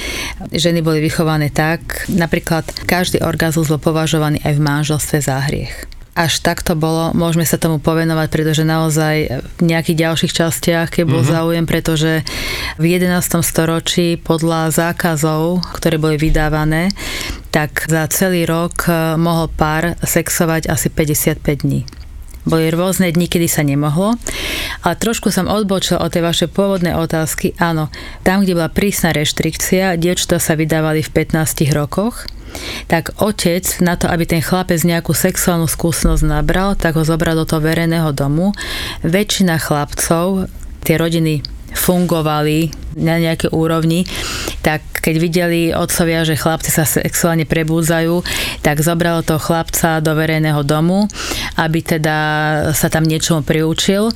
ženy 0.51 0.83
boli 0.83 0.99
vychované 1.03 1.49
tak, 1.49 2.07
napríklad 2.11 2.65
každý 2.85 3.23
orgazmus 3.23 3.71
bol 3.71 3.79
považovaný 3.81 4.41
aj 4.43 4.53
v 4.57 4.65
manželstve 4.65 5.17
za 5.23 5.37
hriech 5.49 5.93
až 6.13 6.45
tak 6.45 6.61
to 6.61 6.77
bolo, 6.77 7.09
môžeme 7.17 7.41
sa 7.41 7.57
tomu 7.57 7.81
povenovať, 7.81 8.27
pretože 8.29 8.61
naozaj 8.61 9.41
v 9.57 9.61
nejakých 9.65 9.97
ďalších 9.97 10.33
častiach, 10.33 10.87
keď 10.93 11.03
bol 11.09 11.25
mm-hmm. 11.25 11.33
záujem, 11.33 11.65
pretože 11.65 12.11
v 12.77 12.85
11. 12.85 13.41
storočí 13.41 14.21
podľa 14.21 14.69
zákazov, 14.69 15.65
ktoré 15.73 15.97
boli 15.97 16.21
vydávané, 16.21 16.93
tak 17.49 17.89
za 17.89 18.05
celý 18.13 18.45
rok 18.45 18.85
mohol 19.17 19.49
pár 19.49 19.97
sexovať 20.05 20.69
asi 20.69 20.93
55 20.93 21.65
dní. 21.65 21.81
Boli 22.43 22.67
rôzne 22.71 23.11
dni, 23.11 23.31
kedy 23.31 23.47
sa 23.47 23.63
nemohlo. 23.63 24.19
Ale 24.83 24.95
trošku 24.99 25.31
som 25.31 25.47
odbočil 25.47 25.95
od 25.99 26.11
tej 26.11 26.23
vaše 26.23 26.45
pôvodné 26.51 26.95
otázky. 26.95 27.55
Áno, 27.59 27.87
tam, 28.27 28.43
kde 28.43 28.59
bola 28.59 28.67
prísna 28.71 29.15
reštrikcia, 29.15 29.95
dievčatá 29.95 30.43
sa 30.43 30.59
vydávali 30.59 30.99
v 30.99 31.09
15 31.11 31.71
rokoch, 31.71 32.27
tak 32.85 33.17
otec 33.17 33.65
na 33.81 33.97
to, 33.97 34.05
aby 34.05 34.29
ten 34.29 34.41
chlapec 34.43 34.77
nejakú 34.83 35.15
sexuálnu 35.15 35.65
skúsenosť 35.65 36.23
nabral, 36.27 36.77
tak 36.77 36.99
ho 36.99 37.03
zobral 37.07 37.33
do 37.33 37.47
toho 37.47 37.63
verejného 37.63 38.13
domu. 38.13 38.53
Väčšina 39.01 39.57
chlapcov 39.57 40.51
tie 40.85 40.95
rodiny 40.99 41.41
fungovali 41.73 42.69
na 43.01 43.17
nejakej 43.17 43.49
úrovni, 43.49 44.05
tak 44.61 44.85
keď 45.01 45.15
videli 45.17 45.61
otcovia, 45.73 46.21
že 46.23 46.37
chlapci 46.37 46.69
sa 46.69 46.85
sexuálne 46.85 47.49
prebúdzajú, 47.49 48.21
tak 48.61 48.79
zobralo 48.79 49.25
toho 49.25 49.41
chlapca 49.41 49.99
do 49.99 50.13
verejného 50.13 50.61
domu, 50.61 51.09
aby 51.57 51.79
teda 51.81 52.17
sa 52.73 52.87
tam 52.89 53.05
niečomu 53.05 53.45
priučil. 53.45 54.09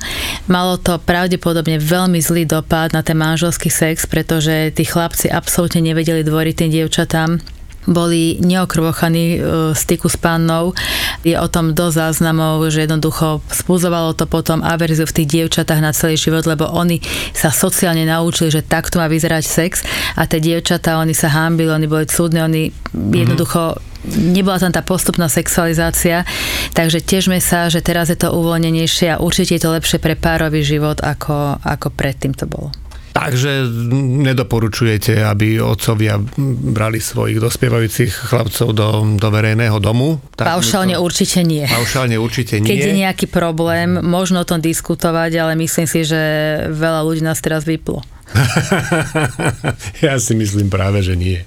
Malo 0.50 0.76
to 0.78 0.98
pravdepodobne 0.98 1.78
veľmi 1.78 2.18
zlý 2.18 2.44
dopad 2.44 2.90
na 2.92 3.04
ten 3.06 3.18
manželský 3.18 3.70
sex, 3.70 4.06
pretože 4.06 4.74
tí 4.74 4.84
chlapci 4.84 5.30
absolútne 5.30 5.82
nevedeli 5.82 6.26
dvoriť 6.26 6.54
tým 6.54 6.70
dievčatám 6.74 7.58
boli 7.88 8.36
neokrvochaní 8.44 9.40
v 9.40 9.72
e, 9.72 9.72
styku 9.72 10.12
s 10.12 10.20
pánnou. 10.20 10.76
Je 11.24 11.34
o 11.40 11.48
tom 11.48 11.72
dosť 11.72 11.96
záznamov, 11.96 12.68
že 12.68 12.84
jednoducho 12.84 13.40
spúzovalo 13.48 14.12
to 14.12 14.28
potom 14.28 14.60
averziu 14.60 15.08
v 15.08 15.16
tých 15.16 15.28
dievčatách 15.40 15.80
na 15.80 15.96
celý 15.96 16.20
život, 16.20 16.44
lebo 16.44 16.68
oni 16.68 17.00
sa 17.32 17.48
sociálne 17.48 18.04
naučili, 18.04 18.52
že 18.52 18.60
takto 18.60 19.00
má 19.00 19.08
vyzerať 19.08 19.44
sex 19.44 19.80
a 20.20 20.28
tie 20.28 20.38
dievčatá, 20.38 21.00
oni 21.00 21.16
sa 21.16 21.32
hámbili, 21.32 21.72
oni 21.72 21.88
boli 21.88 22.04
cudní, 22.04 22.44
oni 22.44 22.62
jednoducho 22.92 23.80
nebola 24.06 24.62
tam 24.62 24.70
tá 24.70 24.82
postupná 24.84 25.26
sexualizácia, 25.26 26.22
takže 26.74 27.02
tiežme 27.02 27.42
sa, 27.42 27.66
že 27.66 27.82
teraz 27.82 28.12
je 28.12 28.18
to 28.18 28.30
uvoľnenejšie 28.30 29.16
a 29.16 29.20
určite 29.20 29.58
je 29.58 29.62
to 29.62 29.74
lepšie 29.74 29.98
pre 29.98 30.14
párový 30.14 30.62
život, 30.62 31.02
ako, 31.02 31.58
ako 31.62 31.88
predtým 31.94 32.34
to 32.34 32.46
bolo. 32.46 32.70
Takže 33.18 33.66
nedoporučujete, 34.22 35.26
aby 35.26 35.58
otcovia 35.58 36.22
brali 36.70 37.02
svojich 37.02 37.42
dospievajúcich 37.42 38.14
chlapcov 38.14 38.68
do, 38.70 38.88
do 39.18 39.28
verejného 39.34 39.74
domu? 39.82 40.22
Tak 40.38 40.46
paušálne 40.46 40.94
to, 40.94 41.02
určite 41.02 41.42
nie. 41.42 41.66
Paušálne 41.66 42.14
určite 42.14 42.62
nie. 42.62 42.70
Keď 42.70 42.78
je 42.78 42.94
nejaký 42.94 43.26
problém, 43.26 43.98
možno 44.06 44.44
o 44.44 44.46
tom 44.46 44.62
diskutovať, 44.62 45.34
ale 45.34 45.58
myslím 45.58 45.90
si, 45.90 46.06
že 46.06 46.20
veľa 46.70 47.02
ľudí 47.02 47.26
nás 47.26 47.42
teraz 47.42 47.66
vyplo. 47.66 48.06
ja 50.04 50.14
si 50.20 50.36
myslím 50.36 50.68
práve, 50.68 51.00
že 51.00 51.16
nie. 51.16 51.40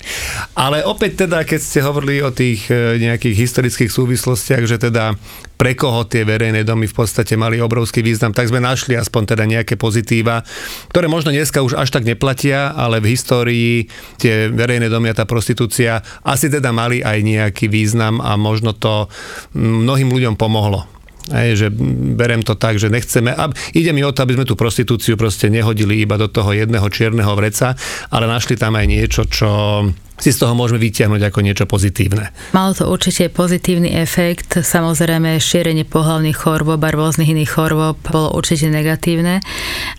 Ale 0.58 0.82
opäť 0.82 1.26
teda, 1.28 1.46
keď 1.46 1.60
ste 1.62 1.80
hovorili 1.86 2.26
o 2.26 2.34
tých 2.34 2.67
e, 2.67 2.98
nejakých 2.98 3.36
historických 3.38 3.91
súvislostiach, 3.94 4.63
že 4.65 4.82
teda 4.82 5.13
pre 5.62 5.78
koho 5.78 6.10
tie 6.10 6.26
verejné 6.26 6.65
domy 6.65 6.89
v 6.89 6.98
podstate 6.98 7.38
mali 7.38 7.62
obrovský 7.62 8.02
význam, 8.02 8.34
tak 8.34 8.50
sme 8.50 8.58
našli 8.58 8.98
aspoň 8.98 9.38
teda 9.38 9.44
nejaké 9.46 9.78
pozitíva, 9.78 10.41
ktoré 10.89 11.06
možno 11.06 11.30
dneska 11.30 11.62
už 11.62 11.78
až 11.78 11.94
tak 11.94 12.02
neplatia, 12.02 12.74
ale 12.74 12.98
v 12.98 13.13
histórii 13.13 13.86
tie 14.17 14.50
verejné 14.50 14.89
domy 14.89 15.13
a 15.13 15.17
tá 15.22 15.30
prostitúcia 15.30 16.02
asi 16.26 16.50
teda 16.50 16.74
mali 16.74 17.06
aj 17.06 17.17
nejaký 17.22 17.70
význam 17.70 18.17
a 18.26 18.34
možno 18.41 18.74
to 18.74 19.06
mnohým 19.54 20.10
ľuďom 20.10 20.34
pomohlo. 20.34 21.00
Hej, 21.29 21.49
že 21.53 21.67
berem 22.17 22.41
to 22.41 22.57
tak, 22.57 22.81
že 22.81 22.89
nechceme, 22.89 23.29
a 23.29 23.53
ide 23.77 23.93
mi 23.93 24.01
o 24.01 24.10
to, 24.10 24.25
aby 24.25 24.34
sme 24.34 24.49
tú 24.49 24.57
prostitúciu 24.57 25.13
proste 25.13 25.53
nehodili 25.53 26.01
iba 26.01 26.17
do 26.17 26.25
toho 26.25 26.49
jedného 26.49 26.89
čierneho 26.89 27.38
vreca, 27.38 27.77
ale 28.10 28.25
našli 28.25 28.57
tam 28.57 28.73
aj 28.73 28.86
niečo, 28.89 29.21
čo 29.29 29.49
si 30.21 30.29
z 30.29 30.38
toho 30.38 30.53
môžeme 30.53 30.77
vytiahnuť 30.77 31.21
ako 31.34 31.39
niečo 31.41 31.65
pozitívne. 31.65 32.29
Malo 32.53 32.77
to 32.77 32.86
určite 32.86 33.34
pozitívny 33.34 33.89
efekt. 33.97 34.62
Samozrejme, 34.62 35.41
šírenie 35.41 35.81
pohľavných 35.81 36.38
chorôb 36.38 36.77
a 36.77 36.93
rôznych 36.93 37.34
iných 37.34 37.49
chorôb 37.49 37.97
bolo 38.05 38.38
určite 38.38 38.69
negatívne, 38.69 39.41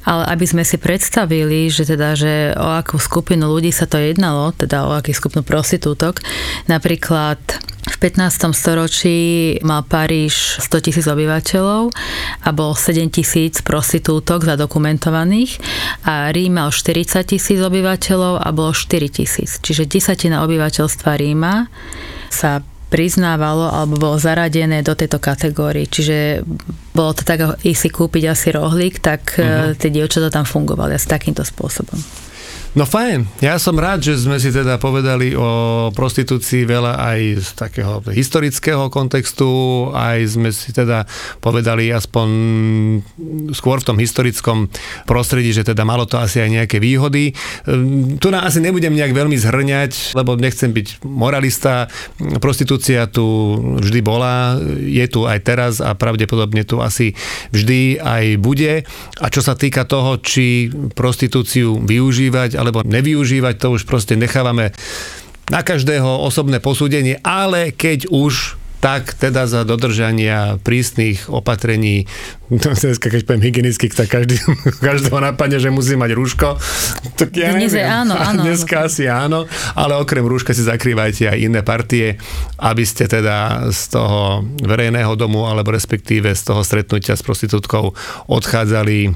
ale 0.06 0.22
aby 0.30 0.46
sme 0.46 0.62
si 0.62 0.78
predstavili, 0.78 1.66
že 1.66 1.82
teda, 1.82 2.14
že 2.14 2.54
o 2.54 2.70
akú 2.78 3.02
skupinu 3.02 3.50
ľudí 3.50 3.74
sa 3.74 3.90
to 3.90 3.98
jednalo, 3.98 4.54
teda 4.54 4.86
o 4.86 4.94
aký 4.94 5.10
skupinu 5.10 5.42
prostitútok, 5.42 6.22
napríklad 6.70 7.42
v 7.82 7.96
15. 7.98 8.54
storočí 8.54 9.18
mal 9.66 9.82
Paríž 9.82 10.62
100 10.62 10.86
tisíc 10.86 11.06
obyvateľov 11.10 11.90
a 12.46 12.48
bol 12.54 12.78
7 12.78 13.10
tisíc 13.10 13.58
prostitútok 13.58 14.46
zadokumentovaných 14.46 15.58
a 16.06 16.30
Rím 16.30 16.62
mal 16.62 16.70
40 16.70 17.26
tisíc 17.26 17.58
obyvateľov 17.58 18.38
a 18.38 18.48
bolo 18.54 18.70
4 18.70 19.02
tisíc. 19.10 19.58
Čiže 19.58 19.90
10 19.90 20.11
obyvateľstva 20.16 21.10
Ríma 21.18 21.66
sa 22.32 22.64
priznávalo 22.92 23.72
alebo 23.72 23.96
bolo 23.96 24.16
zaradené 24.20 24.84
do 24.84 24.92
tejto 24.92 25.16
kategórie. 25.16 25.88
Čiže 25.88 26.44
bolo 26.92 27.16
to 27.16 27.24
tak, 27.24 27.56
si 27.64 27.88
kúpiť 27.88 28.28
asi 28.28 28.52
rohlík, 28.52 29.00
tak 29.00 29.40
uh-huh. 29.40 29.72
tie 29.72 29.88
dievčatá 29.88 30.28
tam 30.28 30.44
fungovali 30.44 30.92
asi 30.92 31.08
takýmto 31.08 31.40
spôsobom. 31.40 31.96
No 32.72 32.88
fajn, 32.88 33.28
ja 33.44 33.60
som 33.60 33.76
rád, 33.76 34.00
že 34.00 34.16
sme 34.16 34.40
si 34.40 34.48
teda 34.48 34.80
povedali 34.80 35.36
o 35.36 35.92
prostitúcii 35.92 36.64
veľa 36.64 37.04
aj 37.04 37.20
z 37.44 37.48
takého 37.52 38.00
historického 38.08 38.88
kontextu, 38.88 39.44
aj 39.92 40.40
sme 40.40 40.48
si 40.56 40.72
teda 40.72 41.04
povedali 41.44 41.92
aspoň 41.92 42.28
skôr 43.52 43.84
v 43.84 43.88
tom 43.92 44.00
historickom 44.00 44.72
prostredí, 45.04 45.52
že 45.52 45.68
teda 45.68 45.84
malo 45.84 46.08
to 46.08 46.16
asi 46.16 46.40
aj 46.40 46.48
nejaké 46.48 46.80
výhody. 46.80 47.36
Ehm, 47.68 48.16
tu 48.16 48.32
na 48.32 48.40
asi 48.40 48.64
nebudem 48.64 48.96
nejak 48.96 49.12
veľmi 49.12 49.36
zhrňať, 49.36 50.16
lebo 50.16 50.40
nechcem 50.40 50.72
byť 50.72 51.04
moralista. 51.04 51.92
Prostitúcia 52.40 53.04
tu 53.04 53.52
vždy 53.84 54.00
bola, 54.00 54.56
je 54.80 55.04
tu 55.12 55.28
aj 55.28 55.44
teraz 55.44 55.84
a 55.84 55.92
pravdepodobne 55.92 56.64
tu 56.64 56.80
asi 56.80 57.12
vždy 57.52 58.00
aj 58.00 58.24
bude. 58.40 58.88
A 59.20 59.28
čo 59.28 59.44
sa 59.44 59.60
týka 59.60 59.84
toho, 59.84 60.16
či 60.24 60.72
prostitúciu 60.96 61.76
využívať 61.76 62.61
alebo 62.62 62.86
nevyužívať, 62.86 63.58
to 63.58 63.74
už 63.74 63.82
proste 63.82 64.14
nechávame 64.14 64.70
na 65.50 65.60
každého 65.66 66.22
osobné 66.22 66.62
posúdenie, 66.62 67.18
ale 67.26 67.74
keď 67.74 68.06
už 68.08 68.62
tak 68.82 69.14
teda 69.14 69.46
za 69.46 69.62
dodržania 69.62 70.58
prísnych 70.58 71.30
opatrení, 71.30 72.10
dneska 72.50 73.14
keď 73.14 73.22
poviem 73.22 73.46
hygienických, 73.46 73.94
tak 73.94 74.10
každý, 74.10 74.42
každého 74.82 75.22
napadne, 75.22 75.62
že 75.62 75.70
musí 75.70 75.94
mať 75.94 76.10
rúško. 76.18 76.58
Tak 77.14 77.30
ja 77.30 77.54
Dnes 77.54 77.78
neviem. 77.78 77.86
áno, 77.86 78.18
áno. 78.34 78.42
Dneska 78.42 78.90
asi 78.90 79.06
áno, 79.06 79.46
ale 79.78 79.94
okrem 80.02 80.26
rúška 80.26 80.50
si 80.50 80.66
zakrývajte 80.66 81.30
aj 81.30 81.38
iné 81.38 81.62
partie, 81.62 82.18
aby 82.58 82.82
ste 82.82 83.06
teda 83.06 83.70
z 83.70 83.94
toho 83.94 84.42
verejného 84.66 85.14
domu, 85.14 85.46
alebo 85.46 85.70
respektíve 85.70 86.34
z 86.34 86.42
toho 86.42 86.66
stretnutia 86.66 87.14
s 87.14 87.22
prostitútkou 87.22 87.94
odchádzali 88.26 89.14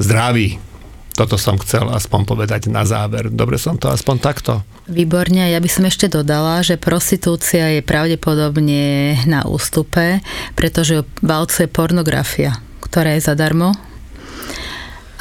zdraví 0.00 0.73
toto 1.14 1.38
som 1.38 1.54
chcel 1.62 1.86
aspoň 1.94 2.20
povedať 2.26 2.66
na 2.66 2.82
záver. 2.82 3.30
Dobre 3.30 3.54
som 3.54 3.78
to 3.78 3.86
aspoň 3.86 4.16
takto. 4.18 4.52
Výborne, 4.90 5.48
ja 5.48 5.62
by 5.62 5.70
som 5.70 5.86
ešte 5.86 6.10
dodala, 6.10 6.60
že 6.60 6.74
prostitúcia 6.74 7.70
je 7.78 7.80
pravdepodobne 7.80 9.16
na 9.24 9.46
ústupe, 9.46 10.20
pretože 10.58 11.06
valcuje 11.22 11.70
pornografia, 11.70 12.58
ktorá 12.82 13.14
je 13.14 13.22
zadarmo 13.24 13.78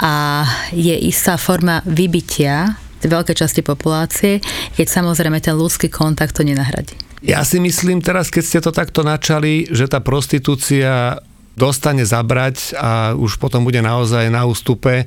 a 0.01 0.43
je 0.73 0.97
istá 1.07 1.37
forma 1.37 1.85
vybitia 1.85 2.75
veľkej 3.03 3.35
časti 3.35 3.61
populácie, 3.61 4.39
keď 4.79 4.87
samozrejme 4.87 5.39
ten 5.43 5.55
ľudský 5.55 5.91
kontakt 5.91 6.39
to 6.39 6.43
nenahradí. 6.47 6.95
Ja 7.23 7.43
si 7.47 7.59
myslím 7.59 8.03
teraz, 8.03 8.27
keď 8.27 8.43
ste 8.43 8.59
to 8.59 8.71
takto 8.75 9.03
načali, 9.03 9.67
že 9.71 9.87
tá 9.87 10.03
prostitúcia 10.03 11.19
dostane 11.55 12.03
zabrať 12.03 12.75
a 12.75 13.15
už 13.15 13.39
potom 13.39 13.63
bude 13.63 13.79
naozaj 13.79 14.27
na 14.27 14.43
ústupe, 14.43 15.05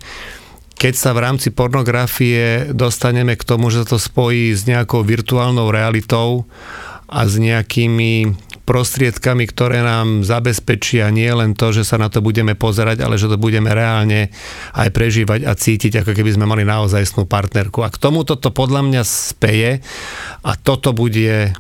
keď 0.77 0.95
sa 0.95 1.17
v 1.17 1.25
rámci 1.25 1.49
pornografie 1.49 2.69
dostaneme 2.77 3.33
k 3.35 3.47
tomu, 3.49 3.73
že 3.73 3.89
to 3.89 3.97
spojí 3.97 4.53
s 4.53 4.69
nejakou 4.69 5.01
virtuálnou 5.01 5.73
realitou 5.73 6.45
a 7.09 7.25
s 7.25 7.41
nejakými 7.41 8.37
prostriedkami, 8.67 9.47
ktoré 9.47 9.81
nám 9.81 10.27
zabezpečia 10.27 11.09
nie 11.15 11.31
len 11.31 11.55
to, 11.55 11.71
že 11.71 11.87
sa 11.87 11.97
na 12.03 12.11
to 12.11 12.19
budeme 12.19 12.59
pozerať, 12.59 12.99
ale 12.99 13.15
že 13.15 13.31
to 13.31 13.39
budeme 13.39 13.71
reálne 13.71 14.35
aj 14.75 14.89
prežívať 14.91 15.47
a 15.47 15.55
cítiť, 15.55 16.03
ako 16.03 16.13
keby 16.13 16.35
sme 16.35 16.51
mali 16.51 16.67
naozaj 16.67 17.07
snú 17.07 17.25
partnerku. 17.31 17.87
A 17.87 17.95
k 17.95 18.03
tomu 18.03 18.27
toto 18.27 18.51
podľa 18.51 18.83
mňa 18.83 19.03
speje 19.07 19.81
a 20.43 20.53
toto 20.59 20.91
bude 20.91 21.55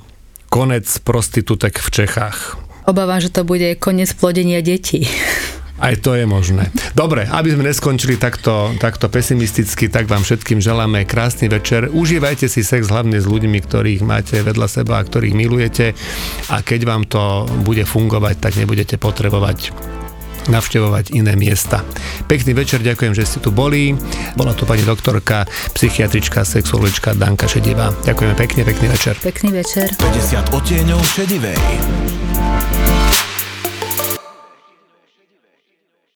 konec 0.50 0.84
prostitútek 1.06 1.78
v 1.78 1.88
Čechách. 1.94 2.58
Obávam, 2.90 3.22
že 3.22 3.30
to 3.30 3.46
bude 3.46 3.78
koniec 3.78 4.10
plodenia 4.18 4.58
detí. 4.60 5.06
Aj 5.76 5.92
to 6.00 6.16
je 6.16 6.24
možné. 6.24 6.72
Dobre, 6.96 7.28
aby 7.28 7.52
sme 7.52 7.68
neskončili 7.68 8.16
takto, 8.16 8.72
takto 8.80 9.12
pesimisticky, 9.12 9.92
tak 9.92 10.08
vám 10.08 10.24
všetkým 10.24 10.56
želáme 10.56 11.04
krásny 11.04 11.52
večer. 11.52 11.92
Užívajte 11.92 12.48
si 12.48 12.64
sex 12.64 12.88
hlavne 12.88 13.20
s 13.20 13.28
ľuďmi, 13.28 13.60
ktorých 13.60 14.00
máte 14.00 14.40
vedľa 14.40 14.68
seba 14.72 15.00
a 15.00 15.06
ktorých 15.06 15.36
milujete 15.36 15.92
a 16.48 16.56
keď 16.64 16.80
vám 16.88 17.02
to 17.04 17.44
bude 17.60 17.84
fungovať, 17.84 18.40
tak 18.40 18.56
nebudete 18.56 18.96
potrebovať 18.96 19.76
navštevovať 20.46 21.10
iné 21.14 21.34
miesta. 21.34 21.82
Pekný 22.30 22.54
večer, 22.54 22.78
ďakujem, 22.82 23.12
že 23.18 23.26
ste 23.26 23.38
tu 23.42 23.50
boli. 23.50 23.98
Bola 24.38 24.54
tu 24.54 24.62
pani 24.62 24.86
doktorka, 24.86 25.44
psychiatrička, 25.74 26.46
sexualička 26.46 27.18
Danka 27.18 27.50
Šedivá. 27.50 27.90
Ďakujeme 28.06 28.34
pekne, 28.38 28.62
pekný 28.62 28.86
večer. 28.94 29.18
Pekný 29.18 29.50
večer. 29.58 29.90
50 29.98 30.54
odtieňov 30.54 31.02
šedivej. 31.02 31.58